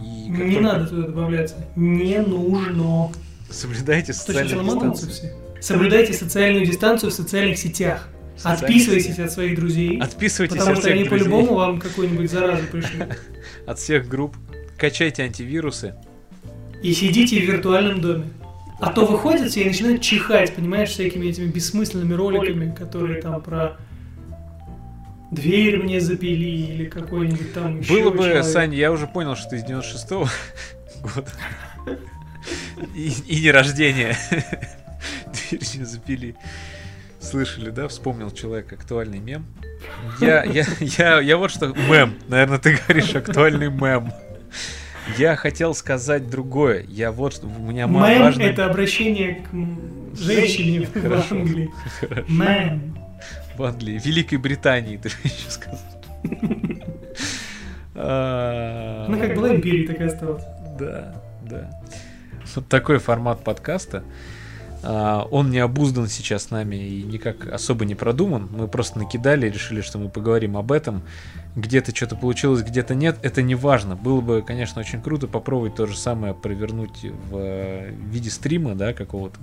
[0.00, 0.60] И не только...
[0.60, 1.56] надо туда добавляться.
[1.76, 3.10] Не нужно.
[3.50, 5.32] Соблюдайте социальную дистанцию.
[5.60, 8.08] Соблюдайте социальную дистанцию в социальных сетях.
[8.42, 9.98] Отписывайтесь от своих друзей.
[9.98, 11.24] Отписывайтесь потому от что всех они друзей.
[11.28, 13.04] по-любому вам какую-нибудь заразу пришли.
[13.66, 14.36] От всех групп.
[14.78, 15.94] Качайте антивирусы.
[16.82, 18.24] И сидите в виртуальном доме.
[18.80, 23.76] А то выходят все и начинают чихать, понимаешь, всякими этими бессмысленными роликами, которые там про
[25.30, 28.44] дверь мне запили или какой-нибудь там еще Было бы, человек.
[28.44, 30.28] Сань, я уже понял, что ты из 96-го
[31.02, 31.30] года.
[32.96, 34.16] И, и не рождения.
[35.50, 36.34] Дверь не запили.
[37.22, 37.88] Слышали, да?
[37.88, 39.46] Вспомнил человек актуальный мем.
[40.20, 41.68] Я, я, я, я вот что...
[41.68, 42.14] Мем.
[42.28, 44.12] Наверное, ты говоришь актуальный мем.
[45.16, 46.84] Я хотел сказать другое.
[46.88, 47.34] Я вот...
[47.34, 48.46] что- У меня Мэм важный...
[48.46, 51.36] это обращение к женщине в Хорошо.
[51.36, 51.70] Англии.
[52.00, 52.24] Хорошо.
[52.28, 52.98] Мэм.
[53.56, 54.00] В Англии.
[54.04, 55.78] Великой Британии, ты же еще сказал.
[57.94, 60.44] Она как была империей, так и осталась.
[60.78, 61.70] Да, да.
[62.54, 64.02] Вот такой формат подкаста.
[64.82, 68.48] А, Он не обуздан сейчас нами и никак особо не продуман.
[68.50, 71.02] Мы просто накидали, решили, что мы поговорим об этом.
[71.54, 73.18] Где-то что-то получилось, где-то нет.
[73.22, 73.94] Это не важно.
[73.94, 78.92] Было бы, конечно, очень круто попробовать то же самое провернуть в э, виде стрима, да,
[78.92, 79.38] какого-то.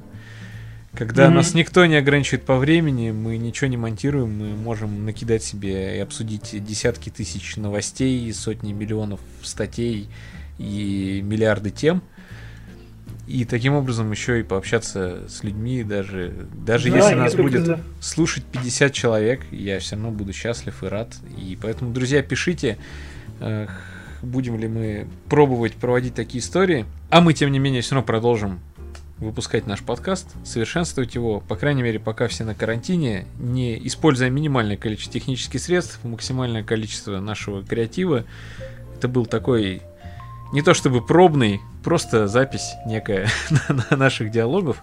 [0.93, 1.35] Когда Мгм.
[1.35, 5.99] нас никто не ограничивает по времени, мы ничего не монтируем, мы можем накидать себе и
[5.99, 10.09] обсудить десятки тысяч новостей, сотни миллионов статей
[10.57, 12.01] и миллиарды тем.
[13.29, 16.33] И таким образом еще и пообщаться с людьми, даже,
[16.65, 17.79] даже Да, если нас будет за.
[18.01, 21.13] слушать 50 человек, я все равно буду счастлив и рад.
[21.37, 22.79] И поэтому, друзья, пишите,
[23.39, 23.67] э,
[24.23, 26.87] будем ли мы пробовать проводить такие истории.
[27.11, 28.61] А мы, тем не менее, все равно продолжим
[29.19, 34.77] выпускать наш подкаст, совершенствовать его, по крайней мере, пока все на карантине, не используя минимальное
[34.77, 38.25] количество технических средств, максимальное количество нашего креатива.
[38.97, 39.83] Это был такой
[40.53, 44.81] не то чтобы пробный, просто запись некая на- на наших диалогов,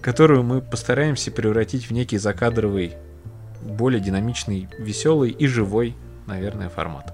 [0.00, 2.94] которую мы постараемся превратить в некий закадровый,
[3.62, 5.94] более динамичный, веселый и живой,
[6.26, 7.12] наверное, формат.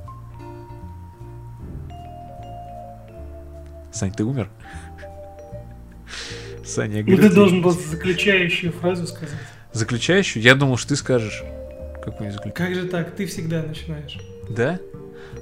[3.92, 4.48] Сань, ты умер?
[6.64, 9.34] Саня, я Ну, говорю, ты должен был заключающую фразу сказать.
[9.72, 10.42] Заключающую?
[10.42, 11.42] Я думал, что ты скажешь.
[12.02, 12.52] Какую заключающую?
[12.54, 13.14] Как же так?
[13.14, 14.18] Ты всегда начинаешь.
[14.48, 14.78] Да?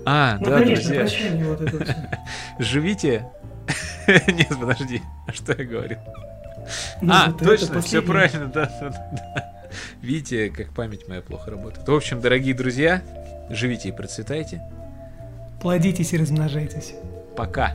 [0.07, 1.45] А, Ну, да, конечно, друзья.
[1.45, 1.97] вот это.
[2.59, 3.27] Живите.
[4.07, 5.03] Нет, подожди.
[5.27, 5.99] А что я говорил?
[7.01, 9.53] Ну, а, это точно, все правильно, да, да, да.
[10.03, 11.87] Видите, как память моя плохо работает.
[11.87, 13.03] В общем, дорогие друзья,
[13.51, 14.63] живите и процветайте.
[15.61, 16.95] Плодитесь и размножайтесь.
[17.37, 17.75] Пока.